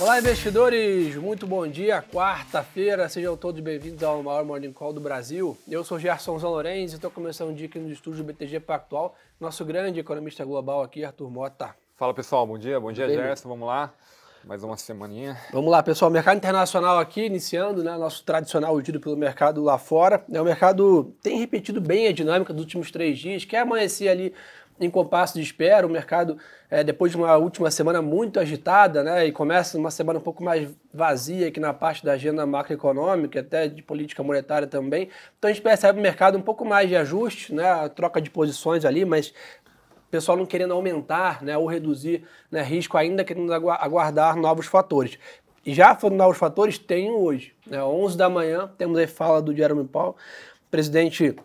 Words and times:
Olá, 0.00 0.20
investidores! 0.20 1.16
Muito 1.16 1.44
bom 1.44 1.66
dia, 1.66 2.00
quarta-feira. 2.00 3.08
Sejam 3.08 3.36
todos 3.36 3.60
bem-vindos 3.60 4.00
ao 4.04 4.22
maior 4.22 4.44
Morning 4.44 4.72
Call 4.72 4.92
do 4.92 5.00
Brasil. 5.00 5.58
Eu 5.68 5.82
sou 5.82 5.98
Gerson 5.98 6.38
Zanorenz 6.38 6.92
e 6.92 6.94
estou 6.94 7.10
começando 7.10 7.50
o 7.50 7.52
dia 7.52 7.66
aqui 7.66 7.80
no 7.80 7.90
estúdio 7.90 8.22
do 8.22 8.26
BTG 8.32 8.60
Pactual. 8.60 9.16
Nosso 9.40 9.64
grande 9.64 9.98
economista 9.98 10.44
global 10.44 10.84
aqui, 10.84 11.04
Arthur 11.04 11.28
Mota. 11.28 11.74
Fala 11.96 12.14
pessoal, 12.14 12.46
bom 12.46 12.56
dia, 12.56 12.78
bom 12.78 12.92
dia 12.92 13.08
Gerson, 13.08 13.48
vamos 13.48 13.66
lá. 13.66 13.92
Mais 14.44 14.62
uma 14.62 14.76
semaninha. 14.76 15.36
Vamos 15.52 15.68
lá, 15.68 15.82
pessoal. 15.82 16.12
Mercado 16.12 16.36
internacional 16.36 17.00
aqui, 17.00 17.22
iniciando, 17.22 17.82
né? 17.82 17.96
Nosso 17.98 18.22
tradicional 18.24 18.80
giro 18.80 19.00
pelo 19.00 19.16
mercado 19.16 19.62
lá 19.64 19.78
fora. 19.78 20.24
É, 20.32 20.40
o 20.40 20.44
mercado 20.44 21.12
tem 21.20 21.40
repetido 21.40 21.80
bem 21.80 22.06
a 22.06 22.12
dinâmica 22.12 22.52
dos 22.52 22.62
últimos 22.62 22.92
três 22.92 23.18
dias, 23.18 23.44
quer 23.44 23.58
amanhecer 23.58 24.08
ali 24.08 24.32
em 24.80 24.90
compasso 24.90 25.34
de 25.34 25.42
espera. 25.42 25.86
O 25.86 25.90
mercado, 25.90 26.38
é, 26.70 26.82
depois 26.84 27.12
de 27.12 27.18
uma 27.18 27.36
última 27.36 27.70
semana 27.70 28.00
muito 28.00 28.38
agitada, 28.38 29.02
né, 29.02 29.26
e 29.26 29.32
começa 29.32 29.78
uma 29.78 29.90
semana 29.90 30.18
um 30.18 30.22
pouco 30.22 30.42
mais 30.42 30.68
vazia 30.92 31.48
aqui 31.48 31.60
na 31.60 31.72
parte 31.72 32.04
da 32.04 32.12
agenda 32.12 32.44
macroeconômica, 32.46 33.40
até 33.40 33.68
de 33.68 33.82
política 33.82 34.22
monetária 34.22 34.66
também. 34.66 35.08
Então 35.38 35.50
a 35.50 35.52
gente 35.52 35.62
percebe 35.62 35.98
o 35.98 36.02
mercado 36.02 36.38
um 36.38 36.42
pouco 36.42 36.64
mais 36.64 36.88
de 36.88 36.96
ajuste, 36.96 37.54
né, 37.54 37.88
troca 37.90 38.20
de 38.20 38.30
posições 38.30 38.84
ali, 38.84 39.04
mas 39.04 39.28
o 40.08 40.10
pessoal 40.10 40.38
não 40.38 40.46
querendo 40.46 40.72
aumentar 40.72 41.42
né, 41.42 41.56
ou 41.56 41.66
reduzir 41.66 42.24
né, 42.50 42.62
risco, 42.62 42.96
ainda 42.96 43.22
querendo 43.24 43.52
aguardar 43.52 44.36
novos 44.36 44.66
fatores. 44.66 45.18
E 45.66 45.74
já 45.74 45.94
foram 45.94 46.16
novos 46.16 46.38
fatores, 46.38 46.78
tem 46.78 47.10
hoje. 47.10 47.54
Né, 47.66 47.82
11 47.82 48.16
da 48.16 48.30
manhã, 48.30 48.70
temos 48.78 48.96
aí 48.96 49.06
fala 49.06 49.42
do 49.42 49.54
Jeremy 49.54 49.84
Powell, 49.84 50.16
presidente 50.70 51.36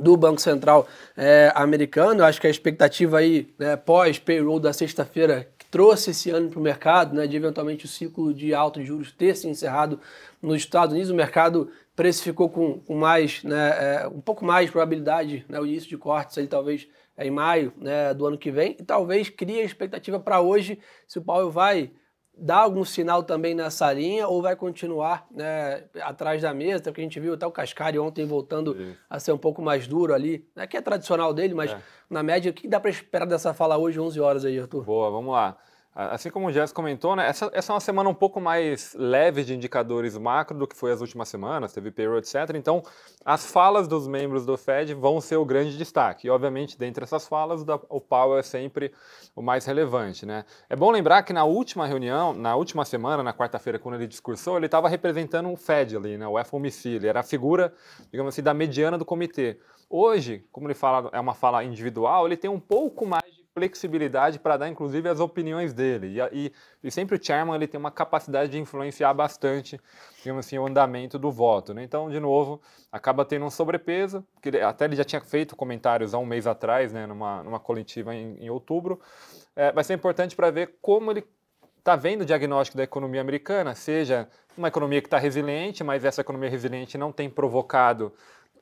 do 0.00 0.16
Banco 0.16 0.40
Central 0.40 0.86
é, 1.16 1.52
americano. 1.54 2.24
Acho 2.24 2.40
que 2.40 2.46
a 2.46 2.50
expectativa 2.50 3.18
aí, 3.18 3.48
né, 3.58 3.76
pós-payroll 3.76 4.60
da 4.60 4.72
sexta-feira, 4.72 5.48
que 5.58 5.66
trouxe 5.66 6.10
esse 6.10 6.30
ano 6.30 6.48
para 6.48 6.58
o 6.58 6.62
mercado, 6.62 7.14
né, 7.14 7.26
de 7.26 7.36
eventualmente 7.36 7.84
o 7.84 7.88
ciclo 7.88 8.32
de 8.32 8.54
altos 8.54 8.86
juros 8.86 9.12
ter 9.12 9.36
se 9.36 9.48
encerrado 9.48 10.00
nos 10.40 10.56
Estados 10.56 10.92
Unidos, 10.92 11.10
o 11.10 11.14
mercado 11.14 11.70
precificou 11.94 12.48
com, 12.48 12.78
com 12.80 12.94
mais, 12.94 13.42
né, 13.42 14.02
é, 14.02 14.08
um 14.08 14.20
pouco 14.20 14.44
mais 14.44 14.66
de 14.66 14.72
probabilidade, 14.72 15.44
né, 15.48 15.58
o 15.58 15.66
início 15.66 15.88
de 15.88 15.96
cortes 15.96 16.36
aí 16.36 16.46
talvez 16.46 16.86
é, 17.16 17.26
em 17.26 17.30
maio 17.30 17.72
né, 17.78 18.12
do 18.12 18.26
ano 18.26 18.36
que 18.36 18.50
vem, 18.50 18.76
e 18.78 18.84
talvez 18.84 19.30
crie 19.30 19.60
a 19.60 19.64
expectativa 19.64 20.20
para 20.20 20.40
hoje 20.40 20.78
se 21.08 21.18
o 21.18 21.22
Powell 21.22 21.50
vai 21.50 21.90
dar 22.36 22.58
algum 22.58 22.84
sinal 22.84 23.22
também 23.22 23.54
nessa 23.54 23.90
linha 23.92 24.28
ou 24.28 24.42
vai 24.42 24.54
continuar 24.54 25.26
né, 25.30 25.84
atrás 26.02 26.42
da 26.42 26.52
mesa? 26.52 26.78
Até 26.78 26.92
que 26.92 27.00
a 27.00 27.04
gente 27.04 27.18
viu 27.18 27.34
até 27.34 27.46
o 27.46 27.50
Cascari 27.50 27.98
ontem 27.98 28.26
voltando 28.26 28.76
Isso. 28.78 28.98
a 29.08 29.18
ser 29.18 29.32
um 29.32 29.38
pouco 29.38 29.62
mais 29.62 29.86
duro 29.86 30.12
ali, 30.12 30.46
né, 30.54 30.66
que 30.66 30.76
é 30.76 30.80
tradicional 30.82 31.32
dele, 31.32 31.54
mas 31.54 31.70
é. 31.70 31.78
na 32.10 32.22
média, 32.22 32.50
o 32.50 32.54
que 32.54 32.68
dá 32.68 32.78
para 32.78 32.90
esperar 32.90 33.26
dessa 33.26 33.54
fala 33.54 33.78
hoje, 33.78 33.98
11 33.98 34.20
horas 34.20 34.44
aí, 34.44 34.58
Arthur? 34.58 34.84
Boa, 34.84 35.10
vamos 35.10 35.32
lá. 35.32 35.56
Assim 35.98 36.28
como 36.28 36.48
o 36.48 36.52
Jess 36.52 36.72
comentou, 36.72 37.16
né, 37.16 37.26
essa, 37.26 37.50
essa 37.54 37.72
é 37.72 37.74
uma 37.74 37.80
semana 37.80 38.06
um 38.10 38.14
pouco 38.14 38.38
mais 38.38 38.94
leve 38.98 39.42
de 39.42 39.54
indicadores 39.54 40.14
macro 40.18 40.58
do 40.58 40.66
que 40.66 40.76
foi 40.76 40.92
as 40.92 41.00
últimas 41.00 41.26
semanas, 41.26 41.72
teve 41.72 41.90
payroll, 41.90 42.18
etc. 42.18 42.34
Então, 42.54 42.82
as 43.24 43.50
falas 43.50 43.88
dos 43.88 44.06
membros 44.06 44.44
do 44.44 44.58
Fed 44.58 44.92
vão 44.92 45.22
ser 45.22 45.36
o 45.36 45.44
grande 45.46 45.74
destaque. 45.78 46.26
E, 46.26 46.30
obviamente, 46.30 46.78
dentre 46.78 47.02
essas 47.02 47.26
falas, 47.26 47.64
o 47.88 47.98
Powell 47.98 48.38
é 48.38 48.42
sempre 48.42 48.92
o 49.34 49.40
mais 49.40 49.64
relevante. 49.64 50.26
Né? 50.26 50.44
É 50.68 50.76
bom 50.76 50.90
lembrar 50.90 51.22
que 51.22 51.32
na 51.32 51.44
última 51.44 51.86
reunião, 51.86 52.34
na 52.34 52.54
última 52.56 52.84
semana, 52.84 53.22
na 53.22 53.32
quarta-feira, 53.32 53.78
quando 53.78 53.94
ele 53.94 54.06
discursou, 54.06 54.58
ele 54.58 54.66
estava 54.66 54.90
representando 54.90 55.50
o 55.50 55.56
Fed 55.56 55.96
ali, 55.96 56.18
né, 56.18 56.28
o 56.28 56.44
FOMC, 56.44 56.90
ele 56.90 57.06
era 57.06 57.20
a 57.20 57.22
figura, 57.22 57.72
digamos 58.10 58.34
assim, 58.34 58.42
da 58.42 58.52
mediana 58.52 58.98
do 58.98 59.04
comitê. 59.06 59.58
Hoje, 59.88 60.44
como 60.52 60.66
ele 60.66 60.74
fala, 60.74 61.08
é 61.10 61.18
uma 61.18 61.32
fala 61.32 61.64
individual, 61.64 62.26
ele 62.26 62.36
tem 62.36 62.50
um 62.50 62.60
pouco 62.60 63.06
mais 63.06 63.24
de 63.24 63.45
flexibilidade 63.56 64.38
para 64.38 64.58
dar, 64.58 64.68
inclusive, 64.68 65.08
as 65.08 65.18
opiniões 65.18 65.72
dele. 65.72 66.18
E, 66.18 66.46
e, 66.46 66.52
e, 66.84 66.90
sempre 66.90 67.16
o 67.16 67.22
chairman 67.22 67.56
ele 67.56 67.66
tem 67.66 67.80
uma 67.80 67.90
capacidade 67.90 68.52
de 68.52 68.58
influenciar 68.58 69.14
bastante, 69.14 69.80
digamos 70.18 70.44
assim, 70.44 70.58
o 70.58 70.66
andamento 70.66 71.18
do 71.18 71.32
voto. 71.32 71.72
Né? 71.72 71.82
Então, 71.82 72.10
de 72.10 72.20
novo, 72.20 72.60
acaba 72.92 73.24
tendo 73.24 73.46
um 73.46 73.50
sobrepeso, 73.50 74.22
que 74.42 74.50
ele, 74.50 74.60
até 74.60 74.84
ele 74.84 74.94
já 74.94 75.04
tinha 75.04 75.22
feito 75.22 75.56
comentários 75.56 76.12
há 76.12 76.18
um 76.18 76.26
mês 76.26 76.46
atrás, 76.46 76.92
né, 76.92 77.06
numa, 77.06 77.42
numa 77.42 77.58
coletiva 77.58 78.14
em, 78.14 78.36
em 78.44 78.50
outubro. 78.50 79.00
É, 79.56 79.72
vai 79.72 79.82
ser 79.82 79.94
importante 79.94 80.36
para 80.36 80.50
ver 80.50 80.76
como 80.82 81.10
ele 81.10 81.24
está 81.78 81.96
vendo 81.96 82.22
o 82.22 82.26
diagnóstico 82.26 82.76
da 82.76 82.82
economia 82.82 83.22
americana, 83.22 83.74
seja 83.74 84.28
uma 84.58 84.68
economia 84.68 85.00
que 85.00 85.06
está 85.06 85.18
resiliente, 85.18 85.82
mas 85.82 86.04
essa 86.04 86.20
economia 86.20 86.50
resiliente 86.50 86.98
não 86.98 87.10
tem 87.10 87.30
provocado 87.30 88.12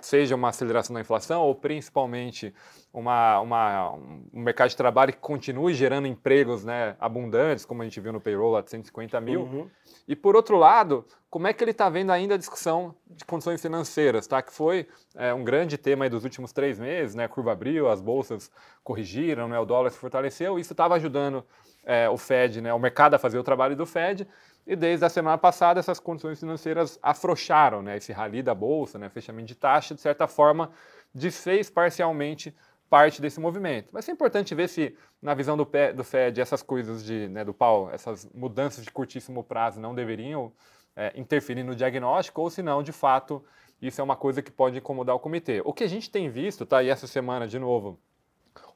seja 0.00 0.34
uma 0.34 0.48
aceleração 0.48 0.94
da 0.94 1.00
inflação 1.00 1.42
ou 1.42 1.54
principalmente 1.54 2.54
uma, 2.92 3.40
uma, 3.40 3.92
um 4.32 4.40
mercado 4.40 4.70
de 4.70 4.76
trabalho 4.76 5.12
que 5.12 5.18
continue 5.18 5.74
gerando 5.74 6.06
empregos 6.06 6.64
né, 6.64 6.94
abundantes, 7.00 7.64
como 7.64 7.82
a 7.82 7.84
gente 7.84 7.98
viu 8.00 8.12
no 8.12 8.20
payroll 8.20 8.52
lá 8.52 8.60
de 8.60 8.70
150 8.70 9.20
mil. 9.20 9.42
Uhum. 9.42 9.70
E 10.06 10.14
por 10.14 10.36
outro 10.36 10.56
lado, 10.56 11.04
como 11.28 11.48
é 11.48 11.52
que 11.52 11.64
ele 11.64 11.72
está 11.72 11.88
vendo 11.88 12.12
ainda 12.12 12.34
a 12.34 12.38
discussão 12.38 12.94
de 13.06 13.24
condições 13.24 13.60
financeiras, 13.60 14.26
tá? 14.26 14.40
que 14.40 14.52
foi 14.52 14.86
é, 15.16 15.34
um 15.34 15.42
grande 15.42 15.76
tema 15.76 16.08
dos 16.08 16.22
últimos 16.22 16.52
três 16.52 16.78
meses, 16.78 17.14
né? 17.14 17.24
a 17.24 17.28
curva 17.28 17.52
abriu, 17.52 17.88
as 17.88 18.00
bolsas 18.00 18.50
corrigiram, 18.84 19.48
né? 19.48 19.58
o 19.58 19.64
dólar 19.64 19.90
se 19.90 19.98
fortaleceu, 19.98 20.58
isso 20.58 20.72
estava 20.72 20.94
ajudando 20.94 21.44
é, 21.84 22.08
o 22.08 22.16
Fed, 22.16 22.60
né? 22.60 22.72
o 22.72 22.78
mercado 22.78 23.14
a 23.14 23.18
fazer 23.18 23.38
o 23.38 23.42
trabalho 23.42 23.74
do 23.74 23.84
Fed, 23.86 24.28
e 24.66 24.74
desde 24.74 25.04
a 25.04 25.08
semana 25.08 25.36
passada, 25.36 25.78
essas 25.78 26.00
condições 26.00 26.40
financeiras 26.40 26.98
afrouxaram, 27.02 27.82
né? 27.82 27.96
Esse 27.96 28.12
rally 28.12 28.42
da 28.42 28.54
bolsa, 28.54 28.98
né? 28.98 29.08
fechamento 29.08 29.46
de 29.46 29.54
taxa, 29.54 29.94
de 29.94 30.00
certa 30.00 30.26
forma, 30.26 30.70
desfez 31.14 31.68
parcialmente 31.68 32.54
parte 32.88 33.20
desse 33.20 33.40
movimento. 33.40 33.90
Vai 33.92 34.02
ser 34.02 34.12
importante 34.12 34.54
ver 34.54 34.68
se, 34.68 34.96
na 35.20 35.34
visão 35.34 35.56
do, 35.56 35.68
do 35.94 36.04
Fed, 36.04 36.40
essas 36.40 36.62
coisas 36.62 37.04
de, 37.04 37.28
né, 37.28 37.44
do 37.44 37.52
pau, 37.52 37.90
essas 37.90 38.28
mudanças 38.32 38.84
de 38.84 38.90
curtíssimo 38.90 39.42
prazo 39.42 39.80
não 39.80 39.94
deveriam 39.94 40.52
é, 40.94 41.12
interferir 41.16 41.64
no 41.64 41.74
diagnóstico, 41.74 42.40
ou 42.40 42.50
se 42.50 42.62
não, 42.62 42.82
de 42.82 42.92
fato, 42.92 43.44
isso 43.82 44.00
é 44.00 44.04
uma 44.04 44.16
coisa 44.16 44.40
que 44.42 44.50
pode 44.50 44.78
incomodar 44.78 45.14
o 45.14 45.18
comitê. 45.18 45.60
O 45.64 45.72
que 45.72 45.84
a 45.84 45.88
gente 45.88 46.10
tem 46.10 46.30
visto, 46.30 46.64
tá? 46.64 46.82
E 46.82 46.88
essa 46.88 47.06
semana, 47.06 47.46
de 47.48 47.58
novo, 47.58 47.98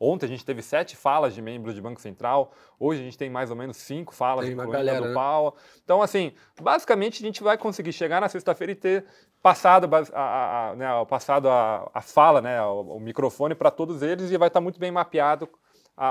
Ontem 0.01 0.27
a 0.27 0.29
gente 0.29 0.45
teve 0.45 0.63
sete 0.63 0.97
falas 0.97 1.35
de 1.35 1.43
membros 1.43 1.75
de 1.75 1.81
Banco 1.81 2.01
Central, 2.01 2.53
hoje 2.79 3.01
a 3.01 3.05
gente 3.05 3.19
tem 3.19 3.29
mais 3.29 3.51
ou 3.51 3.57
menos 3.57 3.77
cinco 3.77 4.15
falas 4.15 4.47
tem 4.47 4.57
de 4.57 4.67
galera, 4.71 5.01
do 5.01 5.09
né? 5.09 5.15
Powell. 5.15 5.55
Então, 5.83 6.01
assim, 6.01 6.33
basicamente 6.61 7.23
a 7.23 7.27
gente 7.27 7.43
vai 7.43 7.59
conseguir 7.59 7.93
chegar 7.93 8.21
na 8.21 8.29
sexta-feira 8.29 8.73
e 8.73 8.77
ter 8.77 9.05
passado 9.43 9.89
a, 9.93 10.19
a, 10.19 10.71
a, 10.71 10.77
né, 10.77 10.87
passado 11.09 11.49
a, 11.49 11.91
a 11.93 12.01
fala, 12.01 12.41
né, 12.41 12.63
o, 12.63 12.97
o 12.97 13.01
microfone 13.01 13.55
para 13.55 13.71
todos 13.71 14.03
eles 14.03 14.31
e 14.31 14.37
vai 14.37 14.49
estar 14.49 14.61
muito 14.61 14.79
bem 14.79 14.91
mapeado 14.91 15.49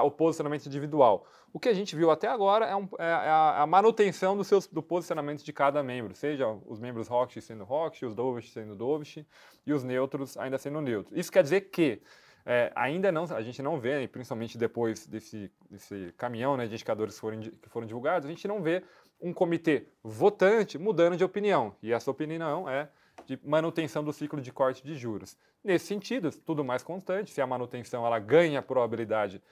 o 0.04 0.12
posicionamento 0.12 0.66
individual. 0.66 1.26
O 1.54 1.60
que 1.60 1.70
a 1.70 1.74
gente 1.74 1.96
viu 1.96 2.12
até 2.12 2.28
agora 2.28 2.66
é, 2.66 2.76
um, 2.76 2.88
é, 3.00 3.06
é 3.06 3.30
a, 3.30 3.66
manutenção 3.66 4.36
do, 4.36 4.44
seus, 4.44 4.68
do 4.68 4.84
posicionamento 4.84 5.44
de 5.44 5.54
cada 5.54 5.82
membro, 5.82 6.14
seja 6.14 6.48
os 6.66 6.80
membros 6.80 7.08
Rocket 7.08 7.42
sendo 7.42 7.64
Rocket, 7.64 8.04
os 8.04 8.14
Dovish 8.14 8.52
sendo 8.52 8.76
Dovish 8.76 9.26
e 9.66 9.74
os 9.74 9.84
neutros 9.84 10.38
ainda 10.38 10.58
sendo 10.58 10.82
neutros. 10.82 11.18
Isso 11.18 11.32
quer 11.32 11.42
dizer 11.42 11.62
que 11.62 12.02
é, 12.50 12.72
ainda 12.74 13.12
não, 13.12 13.26
a 13.26 13.42
gente 13.42 13.62
não 13.62 13.78
vê, 13.78 14.08
principalmente 14.08 14.58
depois 14.58 15.06
desse, 15.06 15.52
desse 15.70 16.14
caminhão 16.18 16.56
né, 16.56 16.66
de 16.66 16.76
indicadores 16.76 17.20
foram, 17.20 17.42
que 17.42 17.68
foram 17.68 17.86
divulgados, 17.86 18.26
a 18.26 18.30
gente 18.30 18.48
não 18.48 18.62
vê 18.64 18.82
um 19.22 19.34
comitê 19.34 19.86
votante 20.02 20.78
mudando 20.78 21.18
de 21.18 21.26
opinião. 21.26 21.76
E 21.84 21.92
essa 21.92 22.10
opinião 22.10 22.70
é 22.70 22.88
de 23.26 23.38
manutenção 23.44 24.02
do 24.02 24.14
ciclo 24.14 24.40
de 24.40 24.54
corte 24.54 24.82
de 24.82 24.96
juros. 24.96 25.38
Nesse 25.62 25.88
sentido, 25.88 26.32
tudo 26.32 26.64
mais 26.64 26.84
constante, 26.84 27.32
se 27.32 27.42
a 27.42 27.46
manutenção 27.46 28.06
ela 28.06 28.18
ganha 28.18 28.62
probabilidade 28.62 29.44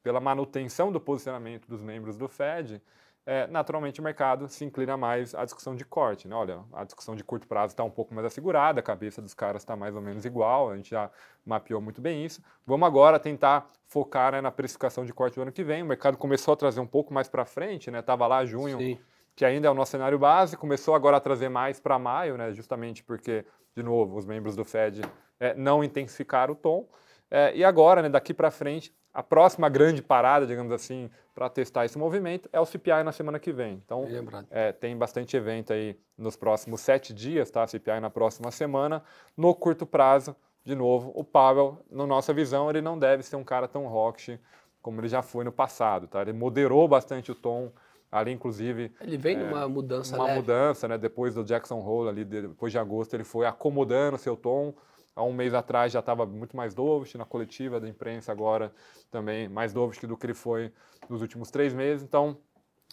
pela 0.00 0.20
manutenção 0.20 0.92
do 0.92 1.00
posicionamento 1.00 1.66
dos 1.66 1.82
membros 1.82 2.16
do 2.16 2.28
Fed, 2.28 2.80
é, 3.26 3.46
naturalmente 3.46 4.00
o 4.00 4.02
mercado 4.02 4.48
se 4.48 4.64
inclina 4.64 4.96
mais 4.96 5.34
à 5.34 5.44
discussão 5.44 5.74
de 5.74 5.84
corte. 5.84 6.28
Né? 6.28 6.34
Olha, 6.34 6.62
a 6.72 6.84
discussão 6.84 7.14
de 7.14 7.24
curto 7.24 7.48
prazo 7.48 7.72
está 7.72 7.82
um 7.82 7.90
pouco 7.90 8.14
mais 8.14 8.26
assegurada, 8.26 8.80
a 8.80 8.82
cabeça 8.82 9.22
dos 9.22 9.32
caras 9.32 9.62
está 9.62 9.74
mais 9.74 9.94
ou 9.94 10.02
menos 10.02 10.24
igual, 10.26 10.70
a 10.70 10.76
gente 10.76 10.90
já 10.90 11.10
mapeou 11.44 11.80
muito 11.80 12.00
bem 12.02 12.24
isso. 12.24 12.42
Vamos 12.66 12.86
agora 12.86 13.18
tentar 13.18 13.70
focar 13.86 14.32
né, 14.32 14.40
na 14.40 14.50
precificação 14.50 15.04
de 15.04 15.12
corte 15.12 15.36
do 15.36 15.42
ano 15.42 15.52
que 15.52 15.64
vem. 15.64 15.82
O 15.82 15.86
mercado 15.86 16.18
começou 16.18 16.52
a 16.52 16.56
trazer 16.56 16.80
um 16.80 16.86
pouco 16.86 17.14
mais 17.14 17.28
para 17.28 17.44
frente, 17.46 17.90
estava 17.90 18.24
né? 18.24 18.28
lá 18.28 18.44
junho, 18.44 18.78
Sim. 18.78 18.98
que 19.34 19.44
ainda 19.44 19.68
é 19.68 19.70
o 19.70 19.74
nosso 19.74 19.92
cenário 19.92 20.18
base, 20.18 20.56
começou 20.56 20.94
agora 20.94 21.16
a 21.16 21.20
trazer 21.20 21.48
mais 21.48 21.80
para 21.80 21.98
maio, 21.98 22.36
né? 22.36 22.52
justamente 22.52 23.02
porque, 23.02 23.46
de 23.74 23.82
novo, 23.82 24.18
os 24.18 24.26
membros 24.26 24.54
do 24.54 24.64
Fed 24.64 25.00
é, 25.40 25.54
não 25.54 25.82
intensificaram 25.82 26.52
o 26.52 26.56
tom. 26.56 26.86
É, 27.30 27.56
e 27.56 27.64
agora, 27.64 28.02
né, 28.02 28.08
daqui 28.08 28.34
para 28.34 28.50
frente, 28.50 28.94
a 29.14 29.22
próxima 29.22 29.68
grande 29.68 30.02
parada, 30.02 30.44
digamos 30.44 30.72
assim, 30.72 31.08
para 31.32 31.48
testar 31.48 31.84
esse 31.84 31.96
movimento 31.96 32.48
é 32.52 32.58
o 32.58 32.66
CPI 32.66 33.04
na 33.04 33.12
semana 33.12 33.38
que 33.38 33.52
vem. 33.52 33.80
Então, 33.84 34.04
é, 34.50 34.72
tem 34.72 34.96
bastante 34.96 35.36
evento 35.36 35.72
aí 35.72 35.96
nos 36.18 36.34
próximos 36.34 36.80
sete 36.80 37.14
dias, 37.14 37.48
tá? 37.48 37.64
CPI 37.64 38.00
na 38.00 38.10
próxima 38.10 38.50
semana. 38.50 39.04
No 39.36 39.54
curto 39.54 39.86
prazo, 39.86 40.34
de 40.64 40.74
novo, 40.74 41.12
o 41.14 41.22
Powell, 41.22 41.78
na 41.88 42.06
nossa 42.06 42.34
visão, 42.34 42.68
ele 42.68 42.80
não 42.80 42.98
deve 42.98 43.22
ser 43.22 43.36
um 43.36 43.44
cara 43.44 43.68
tão 43.68 43.86
hawkish 43.86 44.36
como 44.82 45.00
ele 45.00 45.08
já 45.08 45.22
foi 45.22 45.44
no 45.44 45.52
passado, 45.52 46.08
tá? 46.08 46.20
Ele 46.20 46.32
moderou 46.32 46.86
bastante 46.88 47.30
o 47.30 47.34
tom 47.34 47.72
ali, 48.12 48.32
inclusive... 48.32 48.92
Ele 49.00 49.16
vem 49.16 49.36
é, 49.36 49.44
numa 49.44 49.66
mudança 49.68 50.14
Uma 50.14 50.26
leve. 50.26 50.40
mudança, 50.40 50.86
né? 50.86 50.98
Depois 50.98 51.34
do 51.34 51.42
Jackson 51.42 51.78
Hole, 51.80 52.08
ali, 52.10 52.24
depois 52.24 52.70
de 52.70 52.78
agosto, 52.78 53.14
ele 53.14 53.24
foi 53.24 53.46
acomodando 53.46 54.16
o 54.16 54.18
seu 54.18 54.36
tom, 54.36 54.74
há 55.14 55.22
um 55.22 55.32
mês 55.32 55.54
atrás 55.54 55.92
já 55.92 56.00
estava 56.00 56.26
muito 56.26 56.56
mais 56.56 56.74
dovish 56.74 57.14
na 57.14 57.24
coletiva 57.24 57.80
da 57.80 57.88
imprensa, 57.88 58.32
agora 58.32 58.72
também 59.10 59.48
mais 59.48 59.72
dovish 59.72 60.00
do 60.00 60.16
que 60.16 60.26
ele 60.26 60.34
foi 60.34 60.72
nos 61.08 61.22
últimos 61.22 61.50
três 61.50 61.72
meses. 61.72 62.02
Então, 62.04 62.36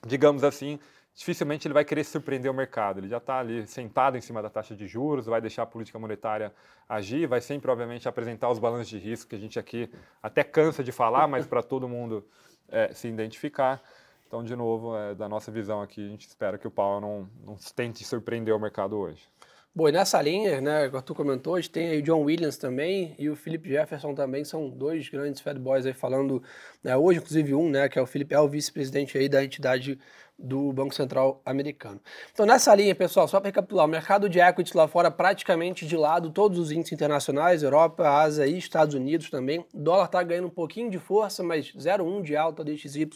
digamos 0.05 0.43
assim, 0.43 0.79
dificilmente 1.15 1.67
ele 1.67 1.73
vai 1.73 1.85
querer 1.85 2.03
surpreender 2.03 2.49
o 2.49 2.53
mercado. 2.53 2.99
Ele 2.99 3.07
já 3.07 3.17
está 3.17 3.39
ali 3.39 3.65
sentado 3.67 4.17
em 4.17 4.21
cima 4.21 4.41
da 4.41 4.49
taxa 4.49 4.75
de 4.75 4.87
juros, 4.87 5.25
vai 5.25 5.41
deixar 5.41 5.63
a 5.63 5.65
política 5.65 5.97
monetária 5.99 6.53
agir, 6.87 7.27
vai 7.27 7.41
sempre, 7.41 7.69
obviamente, 7.71 8.07
apresentar 8.07 8.49
os 8.49 8.59
balanços 8.59 8.87
de 8.87 8.97
risco 8.97 9.29
que 9.29 9.35
a 9.35 9.39
gente 9.39 9.57
aqui 9.57 9.91
até 10.21 10.43
cansa 10.43 10.83
de 10.83 10.91
falar, 10.91 11.27
mas 11.27 11.45
para 11.45 11.63
todo 11.63 11.87
mundo 11.87 12.25
é, 12.69 12.93
se 12.93 13.07
identificar. 13.07 13.81
Então, 14.27 14.43
de 14.43 14.55
novo, 14.55 14.95
é, 14.95 15.13
da 15.13 15.27
nossa 15.27 15.51
visão 15.51 15.81
aqui, 15.81 16.05
a 16.05 16.09
gente 16.09 16.25
espera 16.25 16.57
que 16.57 16.65
o 16.65 16.71
Powell 16.71 17.01
não, 17.01 17.29
não 17.45 17.57
tente 17.75 18.03
surpreender 18.05 18.55
o 18.55 18.59
mercado 18.59 18.97
hoje. 18.97 19.27
Bom, 19.73 19.87
e 19.87 19.91
nessa 19.93 20.21
linha, 20.21 20.59
né, 20.59 20.89
que 20.89 21.01
tu 21.01 21.15
comentou, 21.15 21.55
a 21.55 21.61
gente 21.61 21.71
tem 21.71 21.87
aí 21.89 21.99
o 21.99 22.01
John 22.01 22.23
Williams 22.23 22.57
também 22.57 23.15
e 23.17 23.29
o 23.29 23.37
Philip 23.37 23.69
Jefferson 23.69 24.13
também, 24.13 24.43
são 24.43 24.69
dois 24.69 25.07
grandes 25.07 25.39
Fed 25.39 25.57
Boys 25.57 25.85
aí 25.85 25.93
falando, 25.93 26.43
né, 26.83 26.97
hoje 26.97 27.19
inclusive 27.19 27.53
um, 27.55 27.69
né, 27.69 27.87
que 27.87 27.97
é 27.97 28.01
o 28.01 28.05
Philip, 28.05 28.33
é 28.33 28.39
o 28.41 28.49
vice-presidente 28.49 29.17
aí 29.17 29.29
da 29.29 29.41
entidade 29.41 29.97
do 30.41 30.73
Banco 30.73 30.93
Central 30.93 31.41
americano. 31.45 31.99
Então, 32.33 32.45
nessa 32.45 32.73
linha, 32.73 32.95
pessoal, 32.95 33.27
só 33.27 33.39
para 33.39 33.49
recapitular, 33.49 33.85
o 33.85 33.89
mercado 33.89 34.27
de 34.27 34.39
equities 34.39 34.73
lá 34.73 34.87
fora 34.87 35.11
praticamente 35.11 35.85
de 35.85 35.95
lado, 35.95 36.29
todos 36.29 36.57
os 36.57 36.71
índices 36.71 36.93
internacionais, 36.93 37.63
Europa, 37.63 38.07
Ásia 38.09 38.47
e 38.47 38.57
Estados 38.57 38.95
Unidos 38.95 39.29
também. 39.29 39.59
O 39.73 39.79
dólar 39.79 40.05
está 40.05 40.21
ganhando 40.23 40.47
um 40.47 40.51
pouquinho 40.51 40.89
de 40.89 40.99
força, 40.99 41.43
mas 41.43 41.71
0,1 41.73 42.23
de 42.23 42.35
alta 42.35 42.63
DXY 42.63 43.09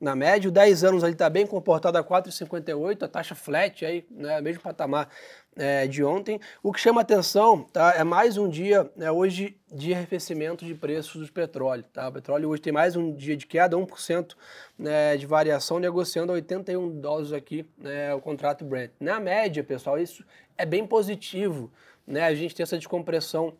na 0.00 0.16
média. 0.16 0.48
O 0.48 0.52
10 0.52 0.84
anos 0.84 1.04
ali 1.04 1.12
está 1.12 1.28
bem 1.28 1.46
comportado 1.46 1.98
a 1.98 2.04
4,58, 2.04 3.02
a 3.02 3.08
taxa 3.08 3.34
flat 3.34 3.84
aí, 3.84 4.06
né, 4.10 4.40
mesmo 4.40 4.62
patamar 4.62 5.08
é, 5.56 5.86
de 5.86 6.02
ontem. 6.02 6.40
O 6.62 6.72
que 6.72 6.80
chama 6.80 7.00
atenção 7.00 7.62
tá, 7.64 7.94
é 7.96 8.04
mais 8.04 8.36
um 8.36 8.48
dia, 8.48 8.90
né, 8.96 9.10
hoje, 9.10 9.59
de 9.72 9.94
arrefecimento 9.94 10.64
de 10.64 10.74
preços 10.74 11.26
do 11.26 11.32
petróleo. 11.32 11.84
Tá? 11.92 12.08
O 12.08 12.12
petróleo 12.12 12.48
hoje 12.48 12.62
tem 12.62 12.72
mais 12.72 12.96
um 12.96 13.14
dia 13.14 13.36
de 13.36 13.46
queda, 13.46 13.76
1% 13.76 14.34
né, 14.78 15.16
de 15.16 15.26
variação, 15.26 15.78
negociando 15.78 16.32
a 16.32 16.34
81 16.34 17.00
dólares 17.00 17.32
aqui 17.32 17.64
né, 17.78 18.12
o 18.12 18.20
contrato 18.20 18.64
Brent. 18.64 18.90
Na 18.98 19.20
média, 19.20 19.62
pessoal, 19.62 19.98
isso 19.98 20.24
é 20.58 20.66
bem 20.66 20.86
positivo. 20.86 21.70
Né? 22.06 22.24
A 22.24 22.34
gente 22.34 22.54
tem 22.54 22.64
essa 22.64 22.76
descompressão 22.76 23.54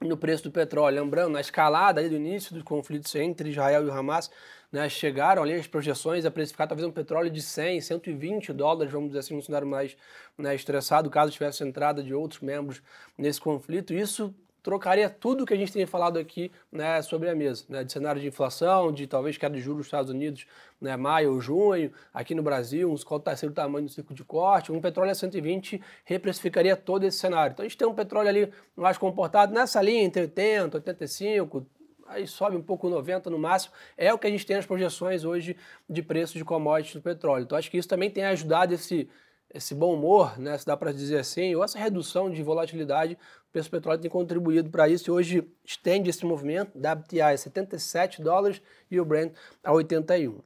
no 0.00 0.16
preço 0.16 0.44
do 0.44 0.50
petróleo. 0.50 1.02
Lembrando, 1.02 1.32
na 1.32 1.40
escalada 1.40 2.06
do 2.08 2.14
início 2.16 2.52
dos 2.52 2.62
conflitos 2.62 3.14
entre 3.14 3.50
Israel 3.50 3.84
e 3.84 3.88
o 3.88 3.92
Hamas, 3.92 4.30
né, 4.70 4.88
chegaram 4.88 5.42
ali 5.42 5.54
as 5.54 5.66
projeções 5.66 6.24
a 6.24 6.30
precificar 6.30 6.66
talvez 6.66 6.86
um 6.86 6.92
petróleo 6.92 7.30
de 7.30 7.40
100, 7.40 7.80
120 7.80 8.52
dólares, 8.52 8.92
vamos 8.92 9.08
dizer 9.08 9.20
assim, 9.20 9.36
um 9.36 9.40
cenário 9.40 9.66
mais 9.66 9.96
né, 10.36 10.54
estressado, 10.54 11.08
caso 11.08 11.30
tivesse 11.30 11.62
entrada 11.62 12.02
de 12.02 12.12
outros 12.12 12.40
membros 12.40 12.82
nesse 13.16 13.40
conflito. 13.40 13.94
Isso 13.94 14.34
trocaria 14.66 15.08
tudo 15.08 15.46
que 15.46 15.54
a 15.54 15.56
gente 15.56 15.72
tem 15.72 15.86
falado 15.86 16.18
aqui 16.18 16.50
né, 16.72 17.00
sobre 17.00 17.30
a 17.30 17.36
mesa, 17.36 17.64
né, 17.68 17.84
de 17.84 17.92
cenário 17.92 18.20
de 18.20 18.26
inflação, 18.26 18.90
de 18.90 19.06
talvez 19.06 19.38
queda 19.38 19.54
de 19.54 19.60
juros 19.60 19.78
nos 19.78 19.86
Estados 19.86 20.10
Unidos, 20.10 20.44
né, 20.80 20.96
maio 20.96 21.34
ou 21.34 21.40
junho, 21.40 21.92
aqui 22.12 22.34
no 22.34 22.42
Brasil, 22.42 22.90
uns 22.90 23.04
qual 23.04 23.18
está 23.18 23.36
sendo 23.36 23.50
o 23.50 23.54
tamanho 23.54 23.86
do 23.86 23.92
ciclo 23.92 24.12
de 24.12 24.24
corte, 24.24 24.72
um 24.72 24.80
petróleo 24.80 25.12
a 25.12 25.14
120 25.14 25.80
reprecificaria 26.04 26.74
todo 26.74 27.04
esse 27.04 27.16
cenário. 27.16 27.52
Então 27.52 27.64
a 27.64 27.68
gente 27.68 27.78
tem 27.78 27.86
um 27.86 27.94
petróleo 27.94 28.28
ali 28.28 28.52
mais 28.74 28.98
comportado 28.98 29.54
nessa 29.54 29.80
linha 29.80 30.02
entre 30.02 30.22
80, 30.22 30.78
85, 30.78 31.64
aí 32.08 32.26
sobe 32.26 32.56
um 32.56 32.62
pouco 32.62 32.88
90 32.88 33.30
no 33.30 33.38
máximo, 33.38 33.72
é 33.96 34.12
o 34.12 34.18
que 34.18 34.26
a 34.26 34.30
gente 34.30 34.44
tem 34.44 34.56
nas 34.56 34.66
projeções 34.66 35.22
hoje 35.22 35.56
de 35.88 36.02
preço 36.02 36.36
de 36.36 36.44
commodities 36.44 36.96
do 36.96 37.02
petróleo. 37.02 37.44
Então 37.44 37.56
acho 37.56 37.70
que 37.70 37.78
isso 37.78 37.88
também 37.88 38.10
tem 38.10 38.24
ajudado 38.24 38.74
esse, 38.74 39.08
esse 39.56 39.74
bom 39.74 39.94
humor, 39.94 40.38
né, 40.38 40.56
se 40.56 40.66
dá 40.66 40.76
para 40.76 40.92
dizer 40.92 41.18
assim, 41.18 41.54
ou 41.54 41.64
essa 41.64 41.78
redução 41.78 42.30
de 42.30 42.42
volatilidade, 42.42 43.14
o 43.48 43.52
preço 43.52 43.68
do 43.68 43.72
petróleo 43.72 44.00
tem 44.00 44.10
contribuído 44.10 44.70
para 44.70 44.88
isso 44.88 45.10
e 45.10 45.12
hoje 45.12 45.48
estende 45.64 46.10
esse 46.10 46.24
movimento, 46.24 46.78
WTI 46.78 47.20
a 47.20 47.36
77 47.36 48.22
dólares 48.22 48.60
e 48.90 49.00
o 49.00 49.04
Brent 49.04 49.32
a 49.64 49.72
81. 49.72 50.38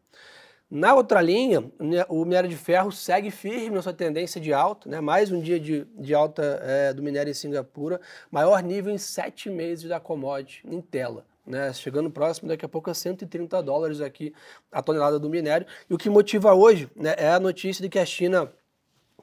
Na 0.70 0.94
outra 0.94 1.20
linha, 1.20 1.64
né, 1.80 2.04
o 2.08 2.24
minério 2.24 2.48
de 2.48 2.56
ferro 2.56 2.92
segue 2.92 3.32
firme 3.32 3.70
na 3.70 3.82
sua 3.82 3.92
tendência 3.92 4.40
de 4.40 4.52
alta, 4.52 4.88
né? 4.88 5.00
mais 5.00 5.32
um 5.32 5.40
dia 5.40 5.58
de, 5.58 5.84
de 5.98 6.14
alta 6.14 6.42
é, 6.62 6.92
do 6.92 7.02
minério 7.02 7.28
em 7.28 7.34
Singapura, 7.34 8.00
maior 8.30 8.62
nível 8.62 8.92
em 8.92 8.98
sete 8.98 9.50
meses 9.50 9.88
da 9.88 9.98
commodity 9.98 10.62
em 10.64 10.80
tela 10.80 11.26
né, 11.50 11.72
chegando 11.72 12.10
próximo 12.10 12.48
daqui 12.48 12.64
a 12.64 12.68
pouco 12.68 12.90
a 12.90 12.94
130 12.94 13.60
dólares 13.62 14.00
aqui 14.00 14.32
a 14.70 14.80
tonelada 14.80 15.18
do 15.18 15.28
minério. 15.28 15.66
E 15.88 15.94
o 15.94 15.98
que 15.98 16.08
motiva 16.08 16.54
hoje 16.54 16.88
né, 16.94 17.14
é 17.18 17.30
a 17.30 17.40
notícia 17.40 17.82
de 17.82 17.88
que 17.88 17.98
a 17.98 18.06
China 18.06 18.52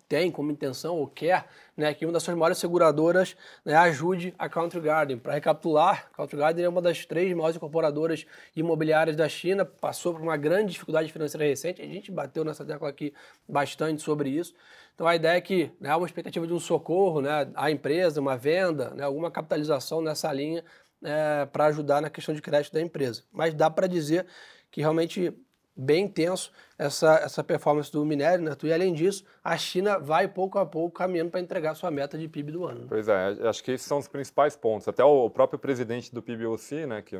tem 0.07 0.31
como 0.31 0.51
intenção 0.51 0.95
ou 0.95 1.07
quer 1.07 1.45
né, 1.75 1.93
que 1.93 2.05
uma 2.05 2.13
das 2.13 2.23
suas 2.23 2.37
maiores 2.37 2.57
seguradoras 2.57 3.35
né, 3.65 3.75
ajude 3.75 4.33
a 4.37 4.47
Country 4.47 4.79
Garden. 4.79 5.17
Para 5.17 5.33
recapitular, 5.33 6.09
Country 6.13 6.37
Garden 6.37 6.65
é 6.65 6.69
uma 6.69 6.81
das 6.81 7.05
três 7.05 7.33
maiores 7.33 7.55
incorporadoras 7.55 8.25
imobiliárias 8.55 9.15
da 9.15 9.27
China, 9.27 9.65
passou 9.65 10.13
por 10.13 10.21
uma 10.21 10.37
grande 10.37 10.71
dificuldade 10.71 11.11
financeira 11.11 11.45
recente, 11.45 11.81
a 11.81 11.85
gente 11.85 12.11
bateu 12.11 12.43
nessa 12.43 12.65
tecla 12.65 12.89
aqui 12.89 13.13
bastante 13.47 14.01
sobre 14.01 14.29
isso. 14.29 14.53
Então 14.95 15.05
a 15.05 15.15
ideia 15.15 15.37
é 15.37 15.41
que 15.41 15.71
né, 15.79 15.89
há 15.89 15.97
uma 15.97 16.07
expectativa 16.07 16.47
de 16.47 16.53
um 16.53 16.59
socorro 16.59 17.21
né, 17.21 17.49
à 17.55 17.69
empresa, 17.69 18.19
uma 18.21 18.37
venda, 18.37 18.91
né, 18.91 19.03
alguma 19.03 19.29
capitalização 19.29 20.01
nessa 20.01 20.31
linha 20.31 20.63
é, 21.03 21.45
para 21.45 21.65
ajudar 21.65 22.01
na 22.01 22.09
questão 22.09 22.33
de 22.33 22.41
crédito 22.41 22.73
da 22.73 22.81
empresa. 22.81 23.23
Mas 23.31 23.53
dá 23.53 23.69
para 23.69 23.87
dizer 23.87 24.25
que 24.71 24.81
realmente 24.81 25.33
bem 25.77 26.05
intenso 26.05 26.51
essa, 26.77 27.15
essa 27.17 27.43
performance 27.43 27.91
do 27.91 28.03
minério, 28.03 28.43
né? 28.43 28.51
E 28.63 28.73
além 28.73 28.93
disso, 28.93 29.23
a 29.43 29.55
China 29.57 29.99
vai 29.99 30.27
pouco 30.27 30.57
a 30.57 30.65
pouco 30.65 30.97
caminhando 30.97 31.29
para 31.29 31.39
entregar 31.39 31.75
sua 31.75 31.91
meta 31.91 32.17
de 32.17 32.27
PIB 32.27 32.51
do 32.51 32.65
ano. 32.65 32.87
Pois 32.87 33.07
é, 33.07 33.37
acho 33.47 33.63
que 33.63 33.71
esses 33.71 33.85
são 33.85 33.99
os 33.99 34.07
principais 34.07 34.55
pontos. 34.55 34.87
Até 34.87 35.03
o 35.03 35.29
próprio 35.29 35.59
presidente 35.59 36.13
do 36.13 36.21
PIBOC, 36.21 36.85
né, 36.87 37.01
que 37.01 37.17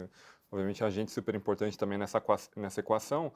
obviamente 0.52 0.82
é 0.82 0.86
um 0.86 0.88
agente 0.88 1.12
super 1.12 1.36
importante 1.36 1.78
também 1.78 1.98
nessa, 1.98 2.22
nessa 2.56 2.80
equação, 2.80 3.32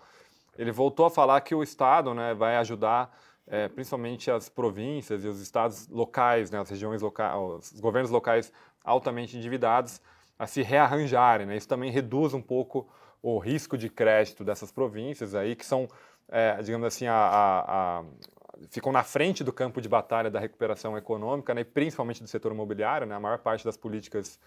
ele 0.57 0.71
voltou 0.71 1.05
a 1.05 1.09
falar 1.09 1.39
que 1.41 1.53
o 1.53 1.61
Estado 1.61 2.13
né, 2.13 2.33
vai 2.33 2.57
ajudar 2.57 3.15
é, 3.47 3.67
principalmente 3.67 4.29
as 4.31 4.49
províncias 4.49 5.23
e 5.23 5.27
os 5.27 5.41
estados 5.41 5.87
locais, 5.87 6.51
né, 6.51 6.59
as 6.59 6.69
regiões 6.69 7.01
locais, 7.01 7.71
os 7.73 7.79
governos 7.79 8.09
locais 8.09 8.51
altamente 8.83 9.37
endividados, 9.37 10.01
a 10.37 10.47
se 10.47 10.61
rearranjarem. 10.61 11.45
Né? 11.45 11.57
Isso 11.57 11.67
também 11.67 11.91
reduz 11.91 12.33
um 12.33 12.41
pouco 12.41 12.89
o 13.21 13.37
risco 13.37 13.77
de 13.77 13.89
crédito 13.89 14.43
dessas 14.43 14.71
províncias 14.71 15.35
aí, 15.35 15.55
que 15.55 15.65
são, 15.65 15.87
é, 16.29 16.61
digamos 16.61 16.87
assim, 16.87 17.05
a, 17.05 17.13
a, 17.13 17.99
a, 17.99 18.03
ficam 18.69 18.91
na 18.91 19.03
frente 19.03 19.43
do 19.43 19.53
campo 19.53 19.81
de 19.81 19.87
batalha 19.87 20.29
da 20.29 20.39
recuperação 20.39 20.97
econômica, 20.97 21.53
né? 21.53 21.63
principalmente 21.63 22.21
do 22.21 22.27
setor 22.27 22.51
imobiliário. 22.51 23.05
Né? 23.05 23.15
A 23.15 23.19
maior 23.19 23.37
parte 23.39 23.63
das 23.63 23.77
políticas 23.77 24.39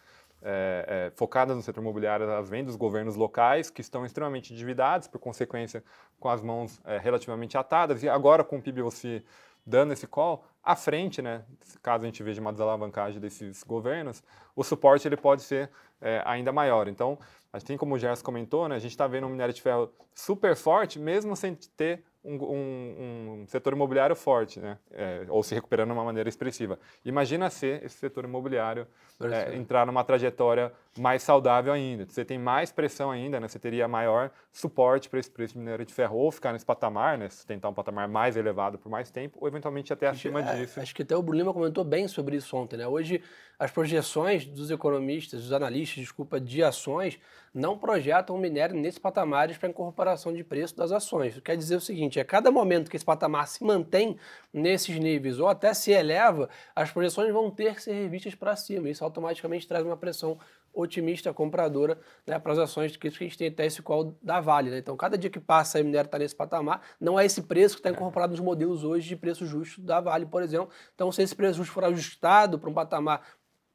é, 0.43 0.85
é, 0.87 1.13
focadas 1.17 1.57
no 1.57 1.63
setor 1.63 1.81
imobiliário 1.81 2.29
elas 2.29 2.51
vêm 2.51 2.65
dos 2.65 2.77
governos 2.77 3.17
locais, 3.17 3.71
que 3.71 3.81
estão 3.81 4.05
extremamente 4.05 4.53
endividados, 4.53 5.09
por 5.09 5.19
consequência, 5.19 5.83
com 6.21 6.29
as 6.29 6.43
mãos 6.43 6.81
é, 6.85 6.99
relativamente 6.99 7.57
atadas, 7.57 8.03
e 8.03 8.09
agora 8.09 8.45
com 8.45 8.59
o 8.59 8.63
PIB-OC 8.63 9.25
dando 9.67 9.93
esse 9.93 10.07
call, 10.07 10.45
à 10.63 10.75
frente, 10.77 11.21
né, 11.21 11.45
caso 11.83 12.05
a 12.05 12.07
gente 12.07 12.23
veja 12.23 12.41
uma 12.41 12.53
desalavancagem 12.53 13.21
desses 13.21 13.63
governos, 13.63 14.23
o 14.55 14.63
suporte 14.63 15.07
ele 15.07 15.17
pode 15.17 15.43
ser 15.43 15.71
é, 16.01 16.23
ainda 16.25 16.53
maior. 16.53 16.89
Então, 16.89 17.19
assim 17.53 17.77
como 17.77 17.95
o 17.95 17.99
Gerson 17.99 18.25
comentou, 18.25 18.69
né, 18.69 18.77
a 18.77 18.79
gente 18.79 18.93
está 18.93 19.07
vendo 19.07 19.27
um 19.27 19.31
minério 19.31 19.55
de 19.55 19.61
ferro 19.63 19.93
super 20.15 20.55
forte, 20.57 20.99
mesmo 20.99 21.35
sem 21.37 21.55
ter 21.77 22.05
um, 22.25 22.37
um, 22.37 23.43
um 23.43 23.47
setor 23.47 23.75
imobiliário 23.75 24.17
forte, 24.17 24.59
né? 24.59 24.79
É, 24.91 25.27
ou 25.29 25.43
se 25.43 25.55
recuperando 25.55 25.89
de 25.89 25.93
uma 25.93 26.05
maneira 26.05 26.29
expressiva. 26.29 26.79
Imagina 27.05 27.51
se 27.51 27.67
esse 27.83 27.99
setor 27.99 28.25
imobiliário 28.25 28.87
é, 29.21 29.55
entrar 29.55 29.85
numa 29.85 30.03
trajetória 30.03 30.73
mais 30.99 31.23
saudável 31.23 31.73
ainda. 31.73 32.07
Você 32.07 32.25
tem 32.25 32.39
mais 32.39 32.71
pressão 32.71 33.11
ainda, 33.11 33.41
né? 33.41 33.49
você 33.49 33.59
teria 33.59 33.89
maior 33.89 34.31
suporte 34.53 35.09
para 35.09 35.19
esse 35.19 35.31
preço 35.31 35.55
de 35.55 35.59
minério 35.59 35.85
de 35.85 35.93
ferro, 35.93 36.17
ou 36.17 36.31
ficar 36.31 36.53
nesse 36.53 36.65
patamar, 36.65 37.19
né? 37.19 37.29
tentar 37.47 37.69
um 37.69 37.75
patamar 37.75 38.09
mais 38.09 38.37
elevado 38.37 38.79
por 38.79 38.89
mais 38.89 39.11
tempo, 39.11 39.39
ou 39.41 39.49
eventualmente 39.49 39.93
até 39.93 40.07
acima 40.07 40.41
é, 40.41 40.57
disso. 40.57 40.81
Acho 40.81 40.95
que 40.95 41.03
até 41.03 41.17
o 41.17 41.23
Bruno 41.23 41.53
comentou 41.53 41.85
bem 41.85 42.07
sobre 42.07 42.37
isso 42.37 42.57
ontem. 42.57 42.77
Né? 42.77 42.87
Hoje, 42.87 43.23
as 43.59 43.71
projeções 43.71 44.45
dos 44.45 44.71
economistas, 44.71 45.43
dos 45.43 45.53
analistas, 45.53 46.01
desculpa, 46.03 46.41
de 46.41 46.63
ações, 46.63 47.19
não 47.53 47.79
projetam 47.79 48.35
o 48.35 48.39
minério 48.39 48.75
nesses 48.75 48.99
patamares 48.99 49.57
para 49.57 49.69
incorporação 49.69 50.33
de 50.33 50.43
preço 50.43 50.77
das 50.77 50.91
ações. 50.91 51.35
Isso 51.35 51.43
quer 51.43 51.57
dizer 51.57 51.77
o 51.77 51.81
seguinte, 51.81 52.19
a 52.19 52.25
cada 52.25 52.51
momento 52.51 52.91
que 52.91 52.97
esse 52.97 53.05
patamar 53.05 53.47
se 53.47 53.63
mantém 53.63 54.17
nesses 54.53 54.99
níveis 54.99 55.39
ou 55.39 55.47
até 55.47 55.73
se 55.73 55.93
eleva, 55.93 56.49
as 56.75 56.91
projeções 56.91 57.33
vão 57.33 57.51
ter 57.51 57.77
que 57.77 57.83
ser 57.83 57.93
revistas 57.93 58.35
para 58.35 58.57
cima. 58.57 58.89
Isso 58.89 59.05
automaticamente 59.05 59.69
traz 59.69 59.87
uma 59.87 59.97
pressão 59.97 60.37
otimista, 60.75 61.33
compradora, 61.33 61.99
né, 62.27 62.39
para 62.39 62.53
as 62.53 62.59
ações 62.59 62.97
que 62.97 63.09
a 63.09 63.11
gente 63.11 63.39
tem 63.39 63.49
até 63.49 63.67
esse 63.67 63.81
call 63.81 64.17
da 64.21 64.41
Vale. 64.41 64.71
Né? 64.71 64.79
Então, 64.79 64.97
cada 64.97 65.17
dia 65.17 65.31
que 65.31 65.41
passa 65.41 65.81
o 65.81 65.85
minério 65.85 66.09
está 66.09 66.19
nesse 66.19 66.35
patamar, 66.35 66.83
não 67.01 67.19
é 67.19 67.25
esse 67.25 67.43
preço 67.43 67.77
que 67.77 67.81
está 67.81 67.91
incorporado 67.91 68.33
nos 68.33 68.41
modelos 68.41 68.85
hoje 68.85 69.09
de 69.09 69.17
preço 69.17 69.47
justo 69.47 69.81
da 69.81 70.01
Vale, 70.01 70.27
por 70.27 70.43
exemplo. 70.43 70.69
Então, 70.95 71.11
se 71.13 71.23
esse 71.23 71.35
preço 71.35 71.59
justo 71.59 71.73
for 71.73 71.85
ajustado 71.85 72.59
para 72.59 72.69
um 72.69 72.75
patamar 72.75 73.23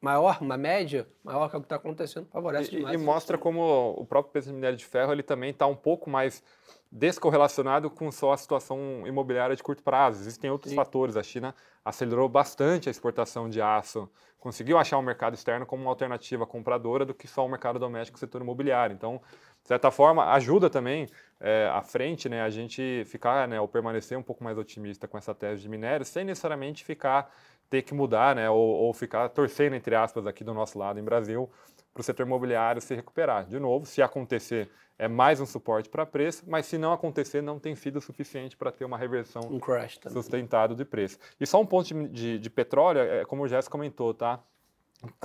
maior, 0.00 0.38
uma 0.40 0.56
média 0.56 1.06
maior 1.22 1.48
que 1.48 1.56
é 1.56 1.58
o 1.58 1.60
que 1.60 1.66
está 1.66 1.76
acontecendo, 1.76 2.26
favorece 2.30 2.74
e, 2.74 2.78
demais. 2.78 3.00
E 3.00 3.04
mostra 3.04 3.36
como 3.36 3.94
o 3.96 4.06
próprio 4.06 4.32
preço 4.32 4.48
do 4.48 4.54
minério 4.54 4.76
de 4.76 4.84
ferro 4.84 5.12
ele 5.12 5.22
também 5.22 5.50
está 5.50 5.66
um 5.66 5.76
pouco 5.76 6.08
mais 6.08 6.42
descorrelacionado 6.92 7.88
com 7.88 8.10
só 8.10 8.32
a 8.32 8.36
situação 8.36 9.06
imobiliária 9.06 9.54
de 9.54 9.62
curto 9.62 9.82
prazo. 9.82 10.20
Existem 10.20 10.50
outros 10.50 10.70
Sim. 10.70 10.76
fatores. 10.76 11.16
A 11.16 11.22
China 11.22 11.54
acelerou 11.84 12.28
bastante 12.28 12.88
a 12.88 12.90
exportação 12.90 13.48
de 13.48 13.62
aço, 13.62 14.10
conseguiu 14.38 14.76
achar 14.76 14.98
um 14.98 15.02
mercado 15.02 15.34
externo 15.34 15.64
como 15.64 15.82
uma 15.82 15.90
alternativa 15.90 16.46
compradora 16.46 17.04
do 17.04 17.14
que 17.14 17.28
só 17.28 17.46
o 17.46 17.48
mercado 17.48 17.78
doméstico, 17.78 18.16
o 18.16 18.18
setor 18.18 18.40
imobiliário. 18.40 18.94
Então, 18.94 19.20
de 19.62 19.68
certa 19.68 19.90
forma, 19.90 20.32
ajuda 20.32 20.68
também 20.68 21.06
é, 21.38 21.70
à 21.72 21.82
frente, 21.82 22.28
né, 22.28 22.42
a 22.42 22.50
gente 22.50 23.04
ficar, 23.06 23.46
né, 23.46 23.60
ou 23.60 23.68
permanecer 23.68 24.18
um 24.18 24.22
pouco 24.22 24.42
mais 24.42 24.58
otimista 24.58 25.06
com 25.06 25.16
essa 25.16 25.34
tese 25.34 25.62
de 25.62 25.68
minério, 25.68 26.04
sem 26.04 26.24
necessariamente 26.24 26.84
ficar, 26.84 27.30
ter 27.68 27.82
que 27.82 27.94
mudar, 27.94 28.34
né, 28.34 28.50
ou, 28.50 28.58
ou 28.58 28.92
ficar 28.92 29.28
torcendo, 29.28 29.74
entre 29.76 29.94
aspas, 29.94 30.26
aqui 30.26 30.42
do 30.42 30.54
nosso 30.54 30.78
lado 30.78 30.98
em 30.98 31.04
Brasil, 31.04 31.48
para 31.92 32.00
o 32.00 32.04
setor 32.04 32.26
imobiliário 32.26 32.80
se 32.80 32.94
recuperar. 32.94 33.46
De 33.46 33.58
novo, 33.58 33.84
se 33.86 34.00
acontecer, 34.00 34.70
é 34.98 35.08
mais 35.08 35.40
um 35.40 35.46
suporte 35.46 35.88
para 35.88 36.04
preço, 36.04 36.44
mas 36.46 36.66
se 36.66 36.76
não 36.76 36.92
acontecer, 36.92 37.42
não 37.42 37.58
tem 37.58 37.74
sido 37.74 38.00
suficiente 38.00 38.56
para 38.56 38.70
ter 38.70 38.84
uma 38.84 38.98
reversão 38.98 39.42
um 39.50 39.58
sustentada 40.10 40.74
de 40.74 40.84
preço. 40.84 41.18
E 41.40 41.46
só 41.46 41.60
um 41.60 41.66
ponto 41.66 41.86
de, 41.86 42.08
de, 42.08 42.38
de 42.38 42.50
petróleo, 42.50 43.00
é, 43.00 43.24
como 43.24 43.42
o 43.42 43.48
Jéssica 43.48 43.72
comentou, 43.72 44.12
tá? 44.12 44.42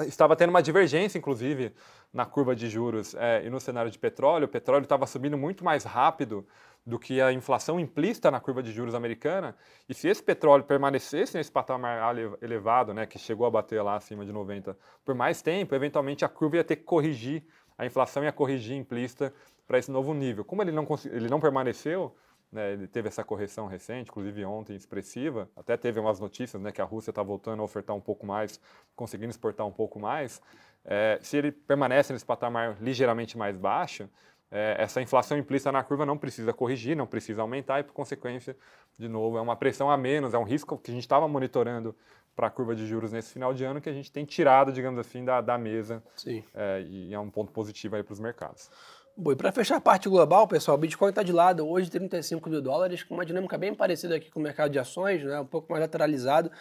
Estava 0.06 0.36
tendo 0.36 0.50
uma 0.50 0.64
divergência, 0.64 1.18
inclusive, 1.18 1.74
na 2.14 2.26
curva 2.26 2.56
de 2.56 2.70
juros 2.70 3.14
é, 3.16 3.46
e 3.46 3.50
no 3.50 3.60
cenário 3.60 3.92
de 3.92 4.00
petróleo. 4.00 4.46
O 4.46 4.48
petróleo 4.48 4.84
estava 4.84 5.06
subindo 5.06 5.38
muito 5.38 5.66
mais 5.66 5.84
rápido 5.84 6.46
do 6.86 7.00
que 7.00 7.20
a 7.20 7.34
inflação 7.34 7.80
implícita 7.80 8.30
na 8.30 8.40
curva 8.40 8.62
de 8.62 8.72
juros 8.72 8.94
americana. 8.94 9.56
E 9.90 9.94
se 9.94 10.08
esse 10.08 10.22
petróleo 10.22 10.64
permanecesse 10.64 11.36
nesse 11.36 11.52
patamar 11.52 12.16
elevado, 12.42 12.94
né, 12.94 13.06
que 13.06 13.18
chegou 13.18 13.46
a 13.48 13.50
bater 13.50 13.82
lá 13.82 13.96
acima 13.96 14.24
de 14.24 14.32
90 14.32 14.78
por 15.04 15.16
mais 15.16 15.42
tempo, 15.42 15.74
eventualmente 15.74 16.24
a 16.24 16.30
curva 16.30 16.58
ia 16.58 16.64
ter 16.64 16.76
que 16.76 16.84
corrigir, 16.84 17.44
a 17.78 17.86
inflação 17.86 18.24
ia 18.24 18.32
corrigir 18.32 18.78
implícita 18.78 19.34
para 19.68 19.80
esse 19.80 19.92
novo 19.92 20.14
nível. 20.14 20.46
Como 20.46 20.62
ele 20.62 20.72
não, 20.72 20.88
ele 21.06 21.28
não 21.28 21.40
permaneceu, 21.40 22.16
né, 22.56 22.72
ele 22.72 22.88
teve 22.88 23.10
essa 23.10 23.22
correção 23.22 23.68
recente, 23.68 24.10
inclusive 24.10 24.46
ontem 24.46 24.78
expressiva, 24.78 25.50
até 25.58 25.76
teve 25.76 26.00
umas 26.00 26.22
notícias 26.22 26.62
né, 26.62 26.72
que 26.72 26.82
a 26.82 26.86
Rússia 26.86 27.12
está 27.12 27.22
voltando 27.22 27.60
a 27.62 27.66
ofertar 27.66 27.94
um 27.94 28.00
pouco 28.00 28.26
mais, 28.26 28.62
conseguindo 28.96 29.30
exportar 29.30 29.68
um 29.68 29.72
pouco 29.72 30.00
mais. 30.00 30.42
É, 30.86 31.20
se 31.22 31.36
ele 31.36 31.52
permanece 31.52 32.14
nesse 32.14 32.26
patamar 32.26 32.78
ligeiramente 32.82 33.38
mais 33.38 33.58
baixo, 33.58 34.10
é, 34.50 34.78
essa 34.80 35.02
inflação 35.02 35.38
implícita 35.38 35.70
na 35.70 35.84
curva 35.84 36.06
não 36.06 36.18
precisa 36.18 36.54
corrigir, 36.54 36.96
não 36.96 37.06
precisa 37.06 37.42
aumentar, 37.42 37.82
e 37.82 37.84
por 37.84 37.92
consequência, 37.92 38.56
de 38.98 39.10
novo, 39.10 39.38
é 39.38 39.42
uma 39.42 39.58
pressão 39.58 39.92
a 39.92 39.98
menos, 39.98 40.34
é 40.34 40.38
um 40.38 40.44
risco 40.44 40.78
que 40.78 40.92
a 40.92 40.94
gente 40.94 41.04
estava 41.04 41.28
monitorando 41.28 41.94
para 42.38 42.48
a 42.48 42.50
curva 42.50 42.74
de 42.74 42.88
juros 42.88 43.12
nesse 43.12 43.34
final 43.34 43.54
de 43.54 43.66
ano 43.66 43.82
que 43.82 43.90
a 43.90 43.94
gente 43.94 44.10
tem 44.10 44.24
tirado, 44.24 44.72
digamos 44.72 44.98
assim, 44.98 45.26
da, 45.26 45.42
da 45.42 45.58
mesa. 45.58 46.02
Sim. 46.16 46.42
É, 46.54 46.82
e 46.88 47.14
é 47.14 47.20
um 47.20 47.30
ponto 47.30 47.52
positivo 47.52 47.98
aí 47.98 48.04
para 48.04 48.14
os 48.14 48.20
mercados. 48.20 48.72
Bom, 49.18 49.32
e 49.32 49.36
para 49.36 49.50
fechar 49.50 49.78
a 49.78 49.82
parte 49.82 50.10
global, 50.10 50.46
pessoal, 50.46 50.76
o 50.76 50.78
Bitcoin 50.78 51.08
está 51.08 51.24
de 51.24 51.32
lado 51.32 51.66
hoje, 51.66 51.90
35 51.90 52.50
mil 52.50 52.62
dólares, 52.62 53.02
com 53.02 53.14
uma 53.14 53.26
dinâmica 53.26 53.58
bem 53.58 53.74
parecida 53.74 54.18
aqui 54.18 54.30
com 54.30 54.42
o 54.42 54.44
mercado 54.44 54.70
de 54.72 54.78
ações, 54.78 55.24
né, 55.24 55.40
um 55.40 55.46
pouco 55.46 55.72
mais 55.72 55.80
lateralizado. 55.80 56.52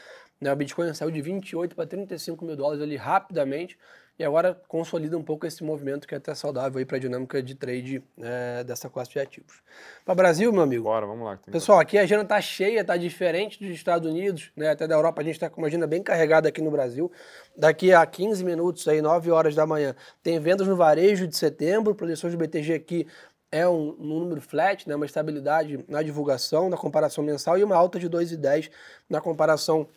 Né, 0.45 0.53
o 0.53 0.57
Bitcoin 0.57 0.93
saiu 0.93 1.11
de 1.11 1.23
28 1.23 1.75
para 1.75 1.87
35 1.87 2.45
mil 2.45 2.55
dólares 2.55 2.83
ali 2.83 2.97
rapidamente 2.97 3.79
e 4.19 4.23
agora 4.23 4.61
consolida 4.69 5.17
um 5.17 5.23
pouco 5.23 5.47
esse 5.47 5.65
movimento 5.65 6.07
que 6.07 6.15
é 6.15 6.19
até 6.19 6.35
saudável 6.35 6.79
aí 6.79 6.85
para 6.85 6.99
a 6.99 7.01
dinâmica 7.01 7.43
de 7.43 7.55
trade 7.55 8.03
é, 8.21 8.63
dessa 8.63 8.91
classe 8.91 9.11
de 9.11 9.19
ativos. 9.19 9.63
Para 10.05 10.15
Brasil, 10.15 10.53
meu 10.53 10.61
amigo. 10.61 10.85
Bora, 10.85 11.07
vamos 11.07 11.25
lá. 11.25 11.39
Pessoal, 11.51 11.81
aqui 11.81 11.97
a 11.97 12.03
agenda 12.03 12.25
está 12.25 12.39
cheia, 12.43 12.83
está 12.83 12.95
diferente 12.95 13.59
dos 13.59 13.75
Estados 13.75 14.07
Unidos, 14.07 14.53
né, 14.55 14.69
até 14.69 14.87
da 14.87 14.95
Europa. 14.95 15.23
A 15.23 15.25
gente 15.25 15.37
está 15.37 15.49
com 15.49 15.63
uma 15.63 15.67
agenda 15.67 15.87
bem 15.87 16.03
carregada 16.03 16.47
aqui 16.47 16.61
no 16.61 16.71
Brasil. 16.71 17.11
Daqui 17.57 17.95
a 17.95 18.05
15 18.05 18.45
minutos, 18.45 18.87
aí, 18.87 19.01
9 19.01 19.31
horas 19.31 19.55
da 19.55 19.67
manhã, 19.67 19.97
tem 20.23 20.39
vendas 20.39 20.69
no 20.69 20.77
varejo 20.77 21.27
de 21.27 21.39
setembro, 21.39 21.95
projeções 21.95 22.35
do 22.35 22.39
BTG 22.39 22.75
aqui 22.75 23.07
é 23.51 23.67
um, 23.67 23.97
um, 23.99 24.19
número 24.19 24.41
flat, 24.43 24.87
né, 24.87 24.95
uma 24.95 25.07
estabilidade 25.07 25.83
na 25.89 26.03
divulgação, 26.03 26.69
na 26.69 26.77
comparação 26.77 27.23
mensal 27.23 27.57
e 27.57 27.63
uma 27.63 27.77
alta 27.77 28.01
de 28.01 28.11
2,10 28.11 28.69
na 29.09 29.21
comparação 29.21 29.89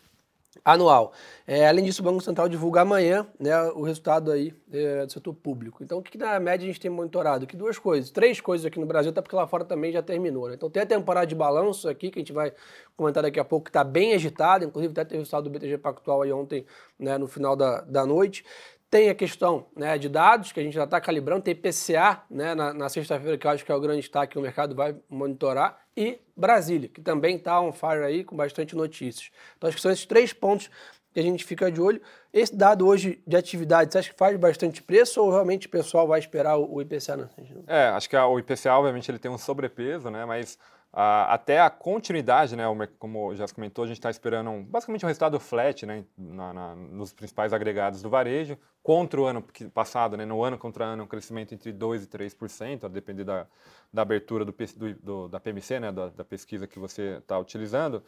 anual. 0.64 1.14
É, 1.46 1.68
além 1.68 1.84
disso, 1.86 2.02
o 2.02 2.06
Banco 2.06 2.22
Central 2.22 2.50
divulga 2.50 2.82
amanhã 2.82 3.26
né, 3.40 3.62
o 3.72 3.82
resultado 3.82 4.32
aí 4.32 4.54
é, 4.72 5.06
do 5.06 5.12
setor 5.12 5.34
público. 5.34 5.84
Então, 5.84 6.00
o 6.00 6.02
que, 6.02 6.12
que, 6.12 6.18
na 6.18 6.40
média 6.40 6.66
a 6.66 6.68
gente 6.68 6.80
tem 6.80 6.92
monitorado? 6.92 7.48
Que 7.48 7.56
duas 7.56 7.80
coisas, 7.80 8.12
três 8.12 8.42
coisas 8.42 8.66
aqui 8.66 8.80
no 8.80 8.86
Brasil, 8.86 9.12
até 9.12 9.22
porque 9.22 9.36
lá 9.36 9.48
fora 9.48 9.64
também 9.64 9.92
já 9.92 10.02
terminou. 10.02 10.48
Né? 10.48 10.56
Então, 10.56 10.70
tem 10.70 10.84
a 10.84 10.86
temporada 10.86 11.28
de 11.28 11.36
balanço 11.36 11.88
aqui, 11.88 12.10
que 12.10 12.20
a 12.20 12.22
gente 12.22 12.34
vai 12.34 12.54
comentar 12.96 13.24
daqui 13.24 13.40
a 13.40 13.46
pouco, 13.46 13.66
que 13.66 13.70
está 13.70 13.84
bem 13.84 14.14
agitada, 14.14 14.66
inclusive 14.66 14.92
até 14.92 15.06
teve 15.06 15.18
o 15.18 15.20
resultado 15.20 15.44
do 15.44 15.50
BTG 15.50 15.78
Pactual 15.78 16.22
aí 16.22 16.32
ontem, 16.32 16.66
né, 17.00 17.18
no 17.18 17.28
final 17.28 17.56
da, 17.56 17.82
da 17.82 18.06
noite. 18.06 18.44
Tem 18.90 19.10
a 19.10 19.16
questão 19.16 19.68
né, 19.76 19.98
de 19.98 20.08
dados, 20.08 20.54
que 20.54 20.60
a 20.60 20.64
gente 20.64 20.74
já 20.74 20.86
está 20.86 21.02
calibrando, 21.02 21.44
tem 21.44 21.54
PCA 21.54 22.24
né, 22.30 22.56
na, 22.56 22.74
na 22.74 22.88
sexta-feira, 22.88 23.38
que 23.38 23.46
eu 23.46 23.52
acho 23.52 23.66
que 23.66 23.72
é 23.72 23.76
o 23.76 23.82
grande 23.82 24.00
destaque 24.00 24.34
que 24.34 24.40
o 24.40 24.42
mercado 24.42 24.74
vai 24.74 24.96
monitorar, 25.10 25.78
e 25.98 26.22
Brasília, 26.36 26.88
que 26.88 27.02
também 27.02 27.38
está 27.38 27.60
on 27.60 27.74
fire 27.74 28.04
aí, 28.04 28.24
com 28.24 28.36
bastante 28.36 28.76
notícias. 28.76 29.32
Então, 29.58 29.68
acho 29.68 29.78
que 29.78 29.82
são 29.82 29.92
esses 29.92 30.06
três 30.06 30.32
pontos 30.32 30.70
que 31.12 31.20
a 31.20 31.24
gente 31.24 31.44
fica 31.44 31.72
de 31.72 31.82
olho. 31.82 32.00
Esse 32.32 32.56
dado 32.56 32.86
hoje 32.86 33.20
de 33.26 33.36
atividade, 33.36 33.92
você 33.92 33.98
acha 33.98 34.12
que 34.12 34.18
faz 34.18 34.38
bastante 34.38 34.84
preço 34.84 35.20
ou 35.20 35.32
realmente 35.32 35.66
o 35.66 35.70
pessoal 35.72 36.08
vai 36.08 36.20
esperar 36.20 36.58
o 36.58 36.80
IPCA? 36.80 37.18
Né? 37.18 37.28
É, 37.66 37.88
acho 37.88 38.08
que 38.08 38.16
o 38.16 38.38
IPCA, 38.38 38.74
obviamente, 38.74 39.10
ele 39.10 39.18
tem 39.18 39.32
um 39.32 39.38
sobrepeso, 39.38 40.12
né, 40.12 40.24
mas 40.26 40.60
Até 41.00 41.60
a 41.60 41.70
continuidade, 41.70 42.56
né, 42.56 42.64
como 42.98 43.36
já 43.36 43.46
comentou, 43.50 43.84
a 43.84 43.88
gente 43.88 43.98
está 43.98 44.10
esperando 44.10 44.50
um, 44.50 44.64
basicamente 44.64 45.06
um 45.06 45.08
resultado 45.08 45.40
flat 45.40 45.86
né, 45.86 46.04
na, 46.18 46.52
na, 46.52 46.76
nos 46.76 47.14
principais 47.14 47.54
agregados 47.54 48.02
do 48.02 48.10
varejo, 48.10 48.58
contra 48.82 49.22
o 49.22 49.26
ano 49.26 49.46
passado, 49.72 50.18
né, 50.18 50.26
no 50.26 50.44
ano 50.44 50.58
contra 50.58 50.84
ano, 50.84 51.04
um 51.04 51.08
crescimento 51.08 51.54
entre 51.54 51.72
2% 51.72 52.02
e 52.02 52.08
3%, 52.08 52.86
a 52.86 52.88
depender 52.88 53.24
da, 53.24 53.46
da 53.94 54.02
abertura 54.02 54.44
do, 54.44 54.56
do, 55.04 55.28
da 55.28 55.40
PMC, 55.40 55.80
né, 55.80 55.92
da, 55.92 56.08
da 56.08 56.26
pesquisa 56.26 56.66
que 56.66 56.80
você 56.80 57.18
está 57.20 57.38
utilizando. 57.38 58.04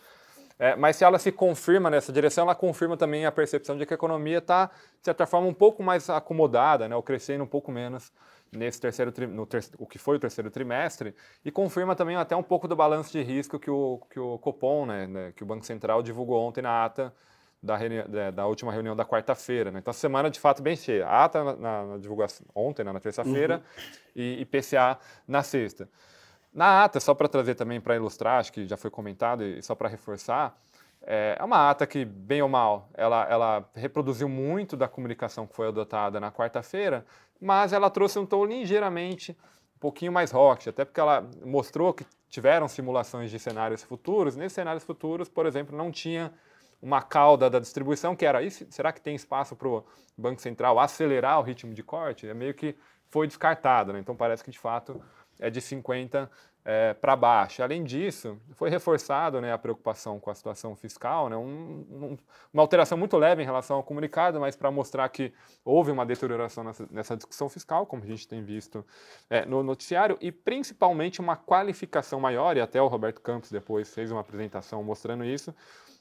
É, 0.57 0.75
mas 0.75 0.95
se 0.95 1.03
ela 1.03 1.19
se 1.19 1.31
confirma 1.31 1.91
nessa 1.91 2.11
direção, 2.11 2.45
ela 2.45 2.55
confirma 2.55 2.97
também 2.97 3.23
a 3.23 3.31
percepção 3.31 3.77
de 3.77 3.85
que 3.85 3.93
a 3.93 3.95
economia 3.95 4.39
está, 4.39 4.65
de 4.65 5.05
certa 5.05 5.27
forma, 5.27 5.47
um 5.47 5.53
pouco 5.53 5.83
mais 5.83 6.09
acomodada, 6.09 6.89
né, 6.89 6.95
ou 6.95 7.03
crescendo 7.03 7.43
um 7.43 7.47
pouco 7.47 7.71
menos 7.71 8.11
nesse 8.51 8.79
terceiro 8.81 9.11
no 9.27 9.45
ter, 9.45 9.63
o 9.77 9.85
que 9.85 9.97
foi 9.97 10.17
o 10.17 10.19
terceiro 10.19 10.49
trimestre 10.49 11.13
e 11.43 11.51
confirma 11.51 11.95
também 11.95 12.15
até 12.15 12.35
um 12.35 12.43
pouco 12.43 12.67
do 12.67 12.75
balanço 12.75 13.11
de 13.11 13.21
risco 13.21 13.59
que 13.59 13.69
o, 13.69 14.01
que 14.09 14.19
o 14.19 14.37
Copom, 14.39 14.85
né, 14.85 15.07
né 15.07 15.33
que 15.35 15.43
o 15.43 15.45
Banco 15.45 15.65
Central 15.65 16.01
divulgou 16.01 16.41
ontem 16.41 16.61
na 16.61 16.85
ata 16.85 17.13
da, 17.61 17.77
da, 18.07 18.31
da 18.31 18.47
última 18.47 18.71
reunião 18.71 18.95
da 18.95 19.05
quarta-feira. 19.05 19.71
Né? 19.71 19.79
Então, 19.79 19.91
a 19.91 19.93
semana 19.93 20.29
de 20.29 20.39
fato 20.39 20.63
bem 20.63 20.75
cheia. 20.75 21.05
A 21.05 21.25
ata 21.25 21.43
na, 21.55 21.85
na 21.85 21.97
divulgação 21.97 22.45
ontem, 22.55 22.83
né, 22.83 22.91
na 22.91 22.99
terça-feira, 22.99 23.57
uhum. 23.57 23.91
e, 24.15 24.41
e 24.41 24.45
PCA 24.45 24.97
na 25.27 25.43
sexta. 25.43 25.89
Na 26.53 26.83
ata, 26.83 26.99
só 26.99 27.13
para 27.13 27.27
trazer 27.27 27.55
também 27.55 27.79
para 27.79 27.95
ilustrar, 27.95 28.39
acho 28.39 28.51
que 28.51 28.65
já 28.65 28.75
foi 28.75 28.89
comentado 28.89 29.43
e 29.43 29.61
só 29.61 29.75
para 29.75 29.87
reforçar, 29.87 30.59
é, 31.01 31.37
é 31.39 31.43
uma 31.43 31.69
ata 31.69 31.87
que, 31.87 32.03
bem 32.05 32.41
ou 32.41 32.49
mal, 32.49 32.89
ela, 32.93 33.25
ela 33.29 33.69
reproduziu 33.73 34.27
muito 34.27 34.75
da 34.75 34.87
comunicação 34.87 35.47
que 35.47 35.55
foi 35.55 35.67
adotada 35.67 36.19
na 36.19 36.31
quarta-feira, 36.31 37.05
mas 37.39 37.73
ela 37.73 37.89
trouxe 37.89 38.19
um 38.19 38.25
tom 38.25 38.45
ligeiramente 38.45 39.37
um 39.75 39.79
pouquinho 39.79 40.11
mais 40.11 40.31
rock, 40.31 40.69
até 40.69 40.83
porque 40.83 40.99
ela 40.99 41.27
mostrou 41.45 41.93
que 41.93 42.05
tiveram 42.29 42.67
simulações 42.67 43.31
de 43.31 43.39
cenários 43.39 43.81
futuros. 43.81 44.35
Nesses 44.35 44.53
cenários 44.53 44.83
futuros, 44.83 45.29
por 45.29 45.45
exemplo, 45.45 45.75
não 45.75 45.91
tinha 45.91 46.33
uma 46.81 47.01
cauda 47.01 47.49
da 47.49 47.59
distribuição 47.59 48.15
que 48.15 48.25
era, 48.25 48.39
será 48.49 48.91
que 48.91 49.01
tem 49.01 49.15
espaço 49.15 49.55
para 49.55 49.67
o 49.67 49.83
Banco 50.17 50.41
Central 50.41 50.79
acelerar 50.79 51.39
o 51.39 51.43
ritmo 51.43 51.73
de 51.73 51.83
corte? 51.83 52.27
É 52.27 52.33
meio 52.33 52.53
que 52.53 52.75
foi 53.09 53.25
descartado, 53.25 53.91
né? 53.91 53.99
então 53.99 54.15
parece 54.15 54.43
que 54.43 54.51
de 54.51 54.59
fato 54.59 55.01
é 55.39 55.49
de 55.49 55.61
50 55.61 56.29
é, 56.63 56.93
para 56.93 57.15
baixo. 57.15 57.63
Além 57.63 57.83
disso, 57.83 58.37
foi 58.51 58.69
reforçado 58.69 59.39
né, 59.41 59.51
a 59.51 59.57
preocupação 59.57 60.19
com 60.19 60.29
a 60.29 60.35
situação 60.35 60.75
fiscal, 60.75 61.29
né, 61.29 61.35
um, 61.35 61.85
um, 61.89 62.17
uma 62.53 62.61
alteração 62.63 62.97
muito 62.97 63.17
leve 63.17 63.41
em 63.41 63.45
relação 63.45 63.77
ao 63.77 63.83
comunicado, 63.83 64.39
mas 64.39 64.55
para 64.55 64.69
mostrar 64.69 65.07
que 65.09 65.33
houve 65.63 65.91
uma 65.91 66.05
deterioração 66.05 66.63
nessa, 66.63 66.87
nessa, 66.91 67.15
discussão 67.15 67.49
fiscal, 67.49 67.85
como 67.85 68.03
a 68.03 68.07
gente 68.07 68.27
tem 68.27 68.43
visto 68.43 68.85
é, 69.29 69.45
no 69.45 69.63
noticiário, 69.63 70.17
e 70.21 70.31
principalmente 70.31 71.19
uma 71.19 71.35
qualificação 71.35 72.19
maior, 72.19 72.57
e 72.57 72.61
até 72.61 72.81
o 72.81 72.87
Roberto 72.87 73.21
Campos 73.21 73.51
depois 73.51 73.93
fez 73.93 74.11
uma 74.11 74.21
apresentação 74.21 74.83
mostrando 74.83 75.23
isso, 75.23 75.53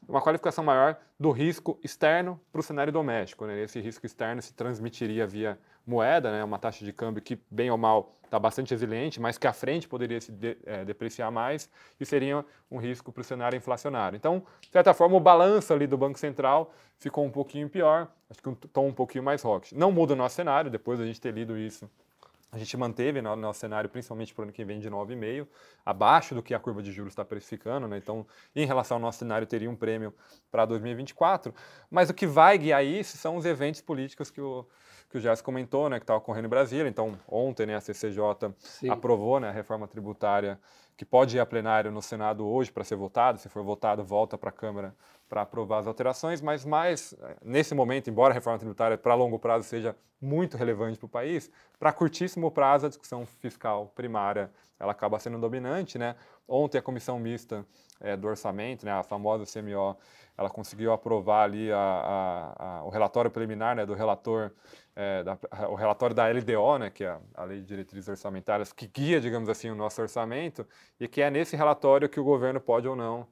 uma 0.07 0.21
qualificação 0.21 0.65
maior 0.65 0.97
do 1.19 1.31
risco 1.31 1.79
externo 1.83 2.41
para 2.53 2.61
o 2.61 2.63
cenário 2.63 2.93
doméstico. 2.93 3.47
Né? 3.47 3.63
Esse 3.63 3.81
risco 3.81 4.07
externo 4.07 4.41
se 4.41 4.55
transmitiria 4.55 5.27
via 5.27 5.59
moeda, 5.87 6.31
né? 6.31 6.45
uma 6.45 6.59
taxa 6.59 6.85
de 6.85 6.93
câmbio 6.93 7.23
que, 7.23 7.39
bem 7.51 7.71
ou 7.71 7.79
mal, 7.79 8.15
está 8.25 8.39
bastante 8.39 8.71
resiliente, 8.71 9.21
mas 9.21 9.39
que 9.39 9.47
à 9.47 9.53
frente 9.53 9.89
poderia 9.89 10.21
se 10.21 10.31
de, 10.31 10.57
é, 10.65 10.85
depreciar 10.85 11.31
mais 11.31 11.69
e 11.99 12.05
seria 12.05 12.45
um 12.71 12.79
risco 12.79 13.11
para 13.11 13.23
o 13.23 13.25
cenário 13.25 13.57
inflacionário. 13.57 14.17
Então, 14.17 14.43
de 14.61 14.69
certa 14.69 14.93
forma, 14.93 15.17
o 15.17 15.21
balanço 15.21 15.73
ali 15.73 15.87
do 15.87 15.97
Banco 15.97 16.19
Central 16.19 16.73
ficou 16.99 17.25
um 17.25 17.31
pouquinho 17.31 17.69
pior, 17.69 18.09
acho 18.29 18.43
que 18.43 18.49
um 18.49 18.55
tom 18.55 18.89
um 18.89 18.93
pouquinho 18.93 19.25
mais 19.25 19.43
rock. 19.43 19.75
Não 19.75 19.91
muda 19.91 20.13
o 20.13 20.17
nosso 20.17 20.35
cenário, 20.35 20.71
depois 20.71 20.99
da 20.99 21.07
gente 21.07 21.21
ter 21.21 21.33
lido 21.33 21.57
isso 21.57 21.89
a 22.51 22.59
gente 22.59 22.77
manteve 22.77 23.21
no 23.21 23.37
nosso 23.37 23.61
cenário, 23.61 23.91
principalmente 23.91 24.33
para 24.33 24.43
o 24.43 24.45
ano 24.45 24.53
que 24.53 24.65
vem, 24.65 24.81
de 24.81 24.91
9,5, 24.91 25.47
abaixo 25.85 26.35
do 26.35 26.43
que 26.43 26.55
a 26.55 26.59
curva 26.59 26.83
de 26.83 26.91
juros 26.91 27.13
está 27.13 27.25
precificando, 27.25 27.87
né? 27.87 27.99
Então, 27.99 28.27
em 28.57 28.65
relação 28.65 28.97
ao 28.97 29.01
nosso 29.01 29.19
cenário, 29.19 29.47
teria 29.47 29.71
um 29.71 29.77
prêmio 29.77 30.15
para 30.51 30.65
2024. 30.65 31.55
Mas 31.91 32.09
o 32.09 32.15
que 32.15 32.27
vai 32.27 32.57
guiar 32.57 32.83
isso 32.85 33.19
são 33.19 33.37
os 33.37 33.45
eventos 33.45 33.83
políticos 33.83 34.31
que 34.31 34.41
o, 34.41 34.67
que 35.11 35.19
o 35.19 35.21
Jess 35.21 35.43
comentou, 35.43 35.91
né? 35.91 35.99
Que 35.99 36.05
está 36.05 36.17
ocorrendo 36.17 36.47
em 36.47 36.51
Brasília. 36.51 36.89
Então, 36.89 37.19
ontem, 37.29 37.67
né, 37.67 37.77
a 37.77 37.81
CCJ 37.81 38.55
Sim. 38.59 38.89
aprovou 38.89 39.39
né, 39.39 39.51
a 39.51 39.53
reforma 39.53 39.87
tributária 39.87 40.59
que 40.97 41.05
pode 41.05 41.37
ir 41.37 41.41
a 41.41 41.47
plenário 41.47 41.93
no 41.93 42.03
Senado 42.03 42.47
hoje 42.47 42.73
para 42.73 42.83
ser 42.83 42.97
votado. 42.97 43.39
Se 43.39 43.49
for 43.49 43.63
votado, 43.63 44.03
volta 44.03 44.37
para 44.39 44.49
a 44.49 44.53
Câmara 44.53 44.97
para 45.29 45.43
aprovar 45.43 45.79
as 45.79 45.87
alterações, 45.87 46.41
mas 46.41 46.65
mais 46.65 47.15
eh, 47.21 47.37
nesse 47.45 47.75
momento, 47.75 48.09
embora 48.09 48.33
a 48.33 48.35
reforma 48.35 48.59
tributária 48.59 48.97
para 48.97 49.15
longo 49.15 49.39
prazo 49.39 49.67
seja 49.67 49.95
muito 50.21 50.57
relevante 50.57 50.99
para 50.99 51.07
o 51.07 51.09
país, 51.09 51.51
para 51.79 51.93
curtíssimo 51.93 52.51
prazo 52.51 52.87
a 52.87 52.89
discussão 52.89 53.27
fiscal 53.27 53.93
primária 53.95 54.51
ela 54.81 54.93
acaba 54.93 55.19
sendo 55.19 55.39
dominante, 55.39 55.99
né? 55.99 56.15
Ontem 56.47 56.79
a 56.79 56.83
comissão 56.83 57.19
mista 57.19 57.67
é, 58.01 58.17
do 58.17 58.29
orçamento, 58.29 58.87
né, 58.87 58.93
a 58.93 59.03
famosa 59.03 59.45
CMO, 59.45 59.97
ela 60.37 60.49
conseguiu 60.49 60.93
aprovar 60.93 61.45
ali 61.45 61.71
a, 61.73 61.77
a, 61.77 62.79
a, 62.79 62.85
o 62.85 62.89
relatório 62.89 63.31
preliminar 63.31 63.75
né, 63.75 63.85
do 63.85 63.93
relator, 63.93 64.53
é, 64.95 65.25
da, 65.25 65.37
o 65.69 65.75
relatório 65.75 66.15
da 66.15 66.29
LDO, 66.29 66.79
né, 66.79 66.91
que 66.91 67.05
é 67.05 67.19
a 67.35 67.45
Lei 67.45 67.59
de 67.61 67.67
Diretrizes 67.67 68.09
Orçamentárias, 68.09 68.73
que 68.73 68.87
guia, 68.87 69.21
digamos 69.21 69.49
assim, 69.49 69.69
o 69.69 69.75
nosso 69.75 70.01
orçamento, 70.01 70.65
e 71.01 71.09
que 71.09 71.21
é 71.21 71.29
nesse 71.29 71.57
relatório 71.57 72.09
que 72.09 72.21
o 72.21 72.25
governo 72.25 72.61
pode 72.61 72.87
ou 72.87 72.95
não 72.95 73.27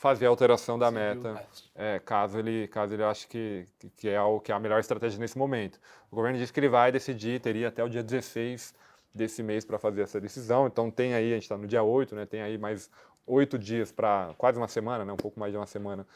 fazer 0.00 0.24
a 0.24 0.30
alteração 0.30 0.78
da 0.78 0.90
meta, 0.90 1.46
é, 1.74 1.98
caso 1.98 2.38
ele 2.38 2.66
caso 2.68 2.94
ele 2.94 3.04
ache 3.04 3.28
que, 3.28 3.66
que, 3.98 4.08
é 4.08 4.18
o, 4.18 4.40
que 4.40 4.50
é 4.50 4.54
a 4.54 4.58
melhor 4.58 4.80
estratégia 4.80 5.20
nesse 5.20 5.36
momento. 5.36 5.78
O 6.10 6.16
governo 6.16 6.38
disse 6.38 6.50
que 6.50 6.58
ele 6.58 6.70
vai 6.70 6.90
decidir, 6.90 7.38
teria 7.38 7.68
até 7.68 7.84
o 7.84 7.88
dia 7.88 8.02
16 8.02 8.74
desse 9.14 9.42
mês 9.42 9.62
para 9.62 9.78
fazer 9.78 10.00
essa 10.00 10.18
decisão, 10.18 10.66
então 10.66 10.90
tem 10.90 11.12
aí, 11.12 11.32
a 11.32 11.34
gente 11.34 11.42
está 11.42 11.54
no 11.54 11.66
dia 11.66 11.82
8, 11.82 12.16
né, 12.16 12.24
tem 12.24 12.40
aí 12.40 12.56
mais 12.56 12.90
oito 13.26 13.58
dias 13.58 13.92
para, 13.92 14.32
quase 14.38 14.56
uma 14.56 14.68
semana, 14.68 15.04
né, 15.04 15.12
um 15.12 15.18
pouco 15.18 15.38
mais 15.38 15.52
de 15.52 15.58
uma 15.58 15.66
semana, 15.66 16.06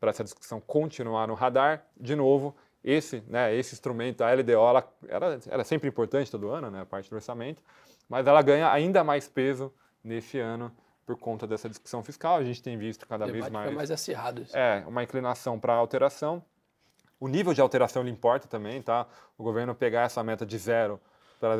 para 0.00 0.08
essa 0.08 0.24
discussão 0.24 0.58
continuar 0.58 1.28
no 1.28 1.34
radar. 1.34 1.84
De 1.94 2.16
novo, 2.16 2.56
esse, 2.82 3.22
né, 3.28 3.54
esse 3.54 3.74
instrumento, 3.74 4.22
a 4.24 4.32
LDO, 4.32 4.52
ela, 4.52 4.92
ela, 5.06 5.38
ela 5.48 5.60
é 5.60 5.64
sempre 5.64 5.86
importante 5.86 6.30
todo 6.30 6.48
ano, 6.48 6.70
né, 6.70 6.80
a 6.80 6.86
parte 6.86 7.10
do 7.10 7.16
orçamento, 7.16 7.62
mas 8.08 8.26
ela 8.26 8.40
ganha 8.40 8.72
ainda 8.72 9.04
mais 9.04 9.28
peso 9.28 9.70
nesse 10.02 10.38
ano 10.38 10.72
por 11.04 11.16
conta 11.16 11.46
dessa 11.46 11.68
discussão 11.68 12.02
fiscal. 12.02 12.36
A 12.36 12.44
gente 12.44 12.62
tem 12.62 12.76
visto 12.76 13.06
cada 13.06 13.26
vez 13.26 13.48
mais. 13.50 13.72
mais 13.74 13.90
acirrado. 13.90 14.42
Isso. 14.42 14.56
É, 14.56 14.84
uma 14.86 15.02
inclinação 15.02 15.58
para 15.58 15.74
alteração. 15.74 16.42
O 17.20 17.28
nível 17.28 17.54
de 17.54 17.60
alteração 17.60 18.02
ele 18.02 18.10
importa 18.10 18.48
também, 18.48 18.82
tá? 18.82 19.06
O 19.38 19.44
governo 19.44 19.74
pegar 19.74 20.02
essa 20.02 20.22
meta 20.22 20.44
de 20.44 20.58
zero 20.58 21.00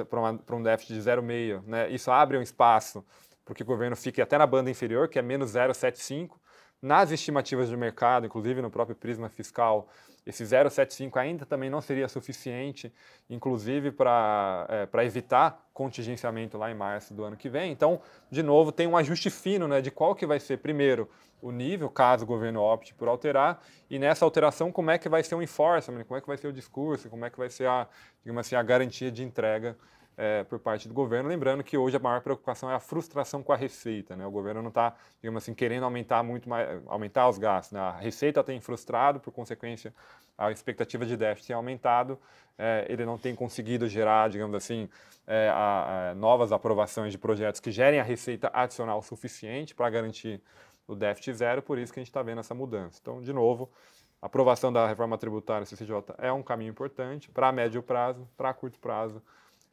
para 0.08 0.56
um 0.56 0.62
déficit 0.62 0.94
de 0.94 1.00
0,5, 1.00 1.62
né? 1.66 1.90
Isso 1.90 2.10
abre 2.10 2.38
um 2.38 2.42
espaço 2.42 3.04
para 3.44 3.54
que 3.54 3.62
o 3.62 3.66
governo 3.66 3.94
fique 3.94 4.22
até 4.22 4.38
na 4.38 4.46
banda 4.46 4.70
inferior, 4.70 5.08
que 5.08 5.18
é 5.18 5.22
menos 5.22 5.52
0,75. 5.52 6.30
Nas 6.84 7.10
estimativas 7.10 7.70
de 7.70 7.76
mercado, 7.78 8.26
inclusive 8.26 8.60
no 8.60 8.70
próprio 8.70 8.94
prisma 8.94 9.30
fiscal, 9.30 9.88
esse 10.26 10.44
0,75 10.44 11.16
ainda 11.16 11.46
também 11.46 11.70
não 11.70 11.80
seria 11.80 12.06
suficiente, 12.08 12.92
inclusive 13.30 13.90
para 13.90 14.66
é, 14.68 15.04
evitar 15.06 15.66
contingenciamento 15.72 16.58
lá 16.58 16.70
em 16.70 16.74
março 16.74 17.14
do 17.14 17.24
ano 17.24 17.38
que 17.38 17.48
vem. 17.48 17.72
Então, 17.72 18.02
de 18.30 18.42
novo, 18.42 18.70
tem 18.70 18.86
um 18.86 18.98
ajuste 18.98 19.30
fino 19.30 19.66
né, 19.66 19.80
de 19.80 19.90
qual 19.90 20.14
que 20.14 20.26
vai 20.26 20.38
ser, 20.38 20.58
primeiro, 20.58 21.08
o 21.40 21.50
nível, 21.50 21.88
caso 21.88 22.24
o 22.24 22.26
governo 22.26 22.60
opte 22.60 22.92
por 22.92 23.08
alterar, 23.08 23.64
e 23.88 23.98
nessa 23.98 24.26
alteração, 24.26 24.70
como 24.70 24.90
é 24.90 24.98
que 24.98 25.08
vai 25.08 25.22
ser 25.22 25.36
o 25.36 25.42
enforcement, 25.42 26.04
como 26.04 26.18
é 26.18 26.20
que 26.20 26.26
vai 26.26 26.36
ser 26.36 26.48
o 26.48 26.52
discurso, 26.52 27.08
como 27.08 27.24
é 27.24 27.30
que 27.30 27.38
vai 27.38 27.48
ser 27.48 27.66
a, 27.66 27.88
digamos 28.22 28.46
assim, 28.46 28.56
a 28.56 28.62
garantia 28.62 29.10
de 29.10 29.24
entrega 29.24 29.74
é, 30.16 30.44
por 30.44 30.58
parte 30.58 30.88
do 30.88 30.94
governo. 30.94 31.28
Lembrando 31.28 31.62
que 31.64 31.76
hoje 31.76 31.96
a 31.96 32.00
maior 32.00 32.20
preocupação 32.20 32.70
é 32.70 32.74
a 32.74 32.80
frustração 32.80 33.42
com 33.42 33.52
a 33.52 33.56
receita. 33.56 34.16
Né? 34.16 34.26
O 34.26 34.30
governo 34.30 34.62
não 34.62 34.68
está, 34.68 34.94
digamos 35.20 35.42
assim, 35.42 35.54
querendo 35.54 35.84
aumentar 35.84 36.22
muito 36.22 36.48
mais, 36.48 36.80
aumentar 36.86 37.28
os 37.28 37.38
gastos. 37.38 37.72
Né? 37.72 37.80
A 37.80 37.92
receita 37.92 38.42
tem 38.42 38.60
frustrado, 38.60 39.20
por 39.20 39.32
consequência, 39.32 39.94
a 40.36 40.50
expectativa 40.50 41.04
de 41.04 41.16
déficit 41.16 41.48
tem 41.48 41.56
aumentado. 41.56 42.18
É, 42.56 42.86
ele 42.88 43.04
não 43.04 43.18
tem 43.18 43.34
conseguido 43.34 43.88
gerar, 43.88 44.28
digamos 44.30 44.54
assim, 44.54 44.88
é, 45.26 45.48
a, 45.48 46.10
a 46.10 46.14
novas 46.14 46.52
aprovações 46.52 47.12
de 47.12 47.18
projetos 47.18 47.60
que 47.60 47.70
gerem 47.70 47.98
a 47.98 48.04
receita 48.04 48.50
adicional 48.52 49.02
suficiente 49.02 49.74
para 49.74 49.90
garantir 49.90 50.40
o 50.86 50.94
déficit 50.94 51.34
zero, 51.34 51.62
por 51.62 51.78
isso 51.78 51.92
que 51.92 51.98
a 51.98 52.02
gente 52.02 52.10
está 52.10 52.22
vendo 52.22 52.40
essa 52.40 52.54
mudança. 52.54 52.98
Então, 53.00 53.20
de 53.20 53.32
novo, 53.32 53.70
a 54.20 54.26
aprovação 54.26 54.72
da 54.72 54.86
reforma 54.86 55.16
tributária 55.16 55.66
CCJ 55.66 56.14
é 56.18 56.30
um 56.30 56.42
caminho 56.42 56.70
importante 56.70 57.30
para 57.30 57.50
médio 57.50 57.82
prazo, 57.82 58.28
para 58.36 58.52
curto 58.52 58.78
prazo 58.78 59.22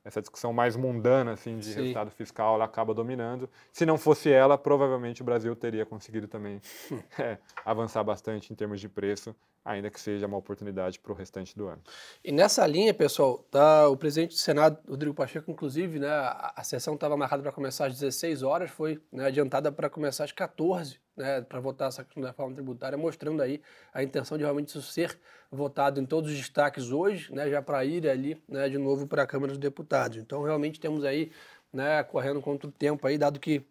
essa 0.03 0.21
discussão 0.21 0.51
mais 0.51 0.75
mundana 0.75 1.33
assim 1.33 1.57
de 1.57 1.65
Sim. 1.65 1.79
resultado 1.79 2.11
fiscal 2.11 2.55
ela 2.55 2.65
acaba 2.65 2.93
dominando. 2.93 3.49
Se 3.71 3.85
não 3.85 3.97
fosse 3.97 4.31
ela, 4.31 4.57
provavelmente 4.57 5.21
o 5.21 5.25
Brasil 5.25 5.55
teria 5.55 5.85
conseguido 5.85 6.27
também 6.27 6.59
é, 7.19 7.37
avançar 7.65 8.03
bastante 8.03 8.51
em 8.51 8.55
termos 8.55 8.79
de 8.79 8.89
preço, 8.89 9.35
ainda 9.63 9.89
que 9.89 9.99
seja 9.99 10.25
uma 10.25 10.37
oportunidade 10.37 10.99
para 10.99 11.11
o 11.11 11.15
restante 11.15 11.55
do 11.55 11.67
ano. 11.67 11.81
E 12.23 12.31
nessa 12.31 12.65
linha, 12.65 12.93
pessoal, 12.93 13.39
tá, 13.49 13.87
o 13.87 13.95
presidente 13.95 14.31
do 14.31 14.39
Senado, 14.39 14.79
Rodrigo 14.87 15.13
Pacheco, 15.13 15.49
inclusive, 15.49 15.99
né, 15.99 16.09
a, 16.09 16.63
sessão 16.63 16.95
estava 16.95 17.15
marcada 17.15 17.43
para 17.43 17.51
começar 17.51 17.85
às 17.87 17.93
16 17.93 18.43
horas, 18.43 18.71
foi 18.71 19.01
né, 19.11 19.25
adiantada 19.25 19.71
para 19.71 19.89
começar 19.89 20.23
às 20.23 20.31
14 20.31 20.99
né, 21.15 21.41
para 21.41 21.59
votar 21.59 21.89
essa 21.89 22.03
questão 22.03 22.21
da 22.21 22.29
reforma 22.29 22.53
tributária, 22.53 22.97
mostrando 22.97 23.41
aí 23.41 23.61
a 23.93 24.01
intenção 24.01 24.37
de 24.37 24.43
realmente 24.43 24.69
isso 24.69 24.81
ser 24.81 25.17
votado 25.51 25.99
em 25.99 26.05
todos 26.05 26.31
os 26.31 26.37
destaques 26.37 26.91
hoje, 26.91 27.33
né, 27.33 27.49
já 27.49 27.61
para 27.61 27.83
ir 27.85 28.07
ali 28.07 28.41
né, 28.47 28.67
de 28.67 28.77
novo 28.77 29.07
para 29.07 29.23
a 29.23 29.27
Câmara 29.27 29.51
dos 29.51 29.59
Deputados. 29.59 30.17
Então, 30.17 30.41
realmente 30.41 30.79
temos 30.79 31.03
aí, 31.03 31.31
né, 31.71 32.03
correndo 32.03 32.41
contra 32.41 32.67
o 32.67 32.71
tempo 32.71 33.05
aí, 33.05 33.17
dado 33.17 33.39
que 33.39 33.63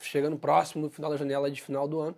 chegando 0.00 0.38
próximo 0.38 0.84
no 0.84 0.90
final 0.90 1.10
da 1.10 1.16
janela 1.16 1.50
de 1.50 1.60
final 1.60 1.88
do 1.88 2.00
ano, 2.00 2.16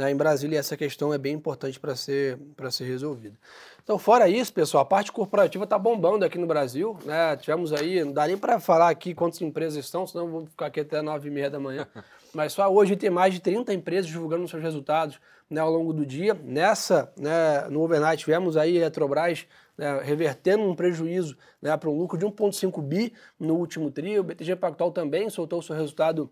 né, 0.00 0.10
em 0.10 0.16
Brasília 0.16 0.58
essa 0.58 0.78
questão 0.78 1.12
é 1.12 1.18
bem 1.18 1.34
importante 1.34 1.78
para 1.78 1.94
ser, 1.94 2.38
ser 2.70 2.84
resolvida. 2.84 3.36
Então, 3.84 3.98
fora 3.98 4.30
isso, 4.30 4.50
pessoal, 4.50 4.82
a 4.82 4.86
parte 4.86 5.12
corporativa 5.12 5.64
está 5.64 5.78
bombando 5.78 6.24
aqui 6.24 6.38
no 6.38 6.46
Brasil. 6.46 6.98
Né? 7.04 7.36
Tivemos 7.36 7.70
aí, 7.70 8.02
não 8.02 8.12
dá 8.12 8.26
nem 8.26 8.38
para 8.38 8.58
falar 8.58 8.88
aqui 8.88 9.12
quantas 9.14 9.42
empresas 9.42 9.84
estão, 9.84 10.06
senão 10.06 10.30
vou 10.30 10.46
ficar 10.46 10.66
aqui 10.66 10.80
até 10.80 11.02
nove 11.02 11.28
e 11.28 11.30
meia 11.30 11.50
da 11.50 11.60
manhã. 11.60 11.86
Mas 12.32 12.54
só 12.54 12.72
hoje 12.72 12.96
tem 12.96 13.10
mais 13.10 13.34
de 13.34 13.40
30 13.40 13.74
empresas 13.74 14.06
divulgando 14.06 14.48
seus 14.48 14.62
resultados 14.62 15.20
né, 15.50 15.60
ao 15.60 15.70
longo 15.70 15.92
do 15.92 16.06
dia. 16.06 16.32
Nessa, 16.32 17.12
né, 17.18 17.66
no 17.68 17.82
overnight, 17.82 18.24
tivemos 18.24 18.56
aí 18.56 18.76
a 18.76 18.80
Eletrobras 18.80 19.46
né, 19.76 20.00
revertendo 20.02 20.62
um 20.62 20.74
prejuízo 20.74 21.36
né, 21.60 21.76
para 21.76 21.90
um 21.90 21.98
lucro 21.98 22.16
de 22.16 22.24
1,5 22.24 22.80
bi 22.80 23.12
no 23.38 23.56
último 23.56 23.90
trio. 23.90 24.22
O 24.22 24.24
BTG 24.24 24.56
Pactual 24.56 24.92
também 24.92 25.28
soltou 25.28 25.58
o 25.58 25.62
seu 25.62 25.76
resultado 25.76 26.30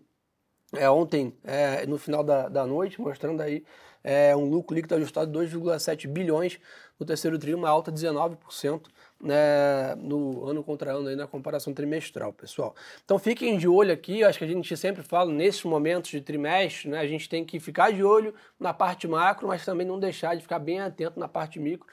é, 0.73 0.89
ontem, 0.89 1.33
é, 1.43 1.85
no 1.85 1.97
final 1.97 2.23
da, 2.23 2.47
da 2.47 2.65
noite, 2.65 3.01
mostrando 3.01 3.41
aí 3.41 3.63
é, 4.03 4.35
um 4.35 4.49
lucro 4.49 4.75
líquido 4.75 4.95
ajustado 4.95 5.31
de 5.31 5.57
2,7 5.57 6.07
bilhões 6.07 6.59
no 6.99 7.05
terceiro 7.05 7.39
trio, 7.39 7.57
uma 7.57 7.69
alta 7.69 7.91
de 7.91 8.05
19% 8.05 8.81
né, 9.21 9.95
no 9.95 10.45
ano 10.45 10.63
contra 10.63 10.93
ano 10.93 11.07
aí 11.07 11.15
na 11.15 11.27
comparação 11.27 11.73
trimestral, 11.73 12.31
pessoal. 12.31 12.75
Então 13.03 13.19
fiquem 13.19 13.57
de 13.57 13.67
olho 13.67 13.91
aqui, 13.91 14.23
acho 14.23 14.37
que 14.37 14.45
a 14.45 14.47
gente 14.47 14.75
sempre 14.77 15.03
fala 15.03 15.31
nesses 15.31 15.63
momentos 15.63 16.11
de 16.11 16.21
trimestre, 16.21 16.89
né, 16.89 16.99
a 16.99 17.07
gente 17.07 17.27
tem 17.27 17.43
que 17.43 17.59
ficar 17.59 17.91
de 17.91 18.03
olho 18.03 18.33
na 18.59 18.73
parte 18.73 19.07
macro, 19.07 19.47
mas 19.47 19.65
também 19.65 19.85
não 19.85 19.99
deixar 19.99 20.35
de 20.35 20.41
ficar 20.41 20.59
bem 20.59 20.79
atento 20.79 21.19
na 21.19 21.27
parte 21.27 21.59
micro, 21.59 21.87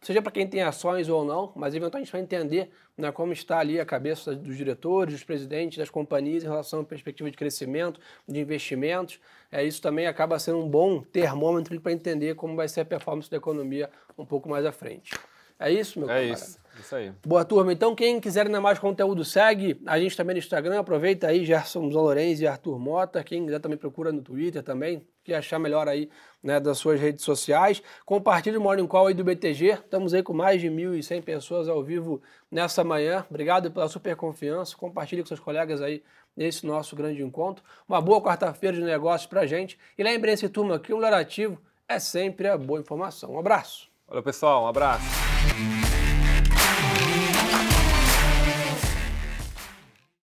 seja 0.00 0.22
para 0.22 0.32
quem 0.32 0.46
tem 0.46 0.62
ações 0.62 1.08
ou 1.08 1.24
não, 1.24 1.52
mas 1.54 1.74
eventualmente 1.74 2.10
para 2.10 2.20
entender 2.20 2.70
né, 2.96 3.10
como 3.10 3.32
está 3.32 3.58
ali 3.58 3.80
a 3.80 3.86
cabeça 3.86 4.34
dos 4.34 4.56
diretores, 4.56 5.14
dos 5.14 5.24
presidentes 5.24 5.78
das 5.78 5.90
companhias 5.90 6.44
em 6.44 6.46
relação 6.46 6.80
à 6.80 6.84
perspectiva 6.84 7.30
de 7.30 7.36
crescimento, 7.36 8.00
de 8.26 8.40
investimentos. 8.40 9.20
É, 9.50 9.64
isso 9.64 9.80
também 9.80 10.06
acaba 10.06 10.38
sendo 10.38 10.58
um 10.58 10.68
bom 10.68 11.02
termômetro 11.02 11.80
para 11.80 11.92
entender 11.92 12.34
como 12.34 12.54
vai 12.54 12.68
ser 12.68 12.82
a 12.82 12.84
performance 12.84 13.30
da 13.30 13.36
economia 13.36 13.90
um 14.16 14.24
pouco 14.24 14.48
mais 14.48 14.64
à 14.64 14.72
frente. 14.72 15.12
É 15.58 15.72
isso, 15.72 15.98
meu 15.98 16.08
É 16.08 16.14
camarada? 16.14 16.32
isso, 16.40 16.58
isso 16.78 16.94
aí. 16.96 17.12
Boa 17.26 17.44
turma. 17.44 17.72
Então, 17.72 17.94
quem 17.94 18.20
quiser 18.20 18.46
ainda 18.46 18.60
mais 18.60 18.78
conteúdo, 18.78 19.24
segue 19.24 19.80
a 19.84 19.98
gente 19.98 20.16
também 20.16 20.34
no 20.34 20.38
Instagram. 20.38 20.78
Aproveita 20.78 21.26
aí, 21.26 21.44
Gerson 21.44 21.90
Zalorenz 21.90 22.40
e 22.40 22.46
Arthur 22.46 22.78
Mota. 22.78 23.24
Quem 23.24 23.44
quiser 23.44 23.58
também 23.58 23.76
procura 23.76 24.12
no 24.12 24.22
Twitter 24.22 24.62
também, 24.62 25.04
que 25.24 25.34
achar 25.34 25.58
melhor 25.58 25.88
aí 25.88 26.08
né, 26.40 26.60
das 26.60 26.78
suas 26.78 27.00
redes 27.00 27.24
sociais. 27.24 27.82
Compartilhe 28.06 28.56
o 28.56 28.60
Morning 28.60 28.86
Call 28.86 29.08
aí 29.08 29.14
do 29.14 29.24
BTG. 29.24 29.70
Estamos 29.70 30.14
aí 30.14 30.22
com 30.22 30.32
mais 30.32 30.60
de 30.60 30.68
1.100 30.68 31.22
pessoas 31.22 31.68
ao 31.68 31.82
vivo 31.82 32.22
nessa 32.50 32.84
manhã. 32.84 33.26
Obrigado 33.28 33.70
pela 33.72 33.88
super 33.88 34.14
confiança. 34.14 34.76
Compartilhe 34.76 35.22
com 35.22 35.28
seus 35.28 35.40
colegas 35.40 35.82
aí 35.82 36.02
nesse 36.36 36.64
nosso 36.64 36.94
grande 36.94 37.20
encontro. 37.20 37.64
Uma 37.88 38.00
boa 38.00 38.22
quarta-feira 38.22 38.76
de 38.76 38.82
negócios 38.84 39.26
pra 39.26 39.44
gente. 39.44 39.76
E 39.98 40.04
lembrem-se, 40.04 40.48
turma, 40.48 40.78
que 40.78 40.92
o 40.92 40.96
melhor 40.98 41.14
ativo 41.14 41.60
é 41.88 41.98
sempre 41.98 42.46
a 42.46 42.56
boa 42.56 42.78
informação. 42.78 43.32
Um 43.32 43.38
abraço. 43.40 43.88
Valeu, 44.06 44.22
pessoal. 44.22 44.62
Um 44.62 44.68
abraço. 44.68 45.27
Thank 45.48 45.72
you. 45.72 45.77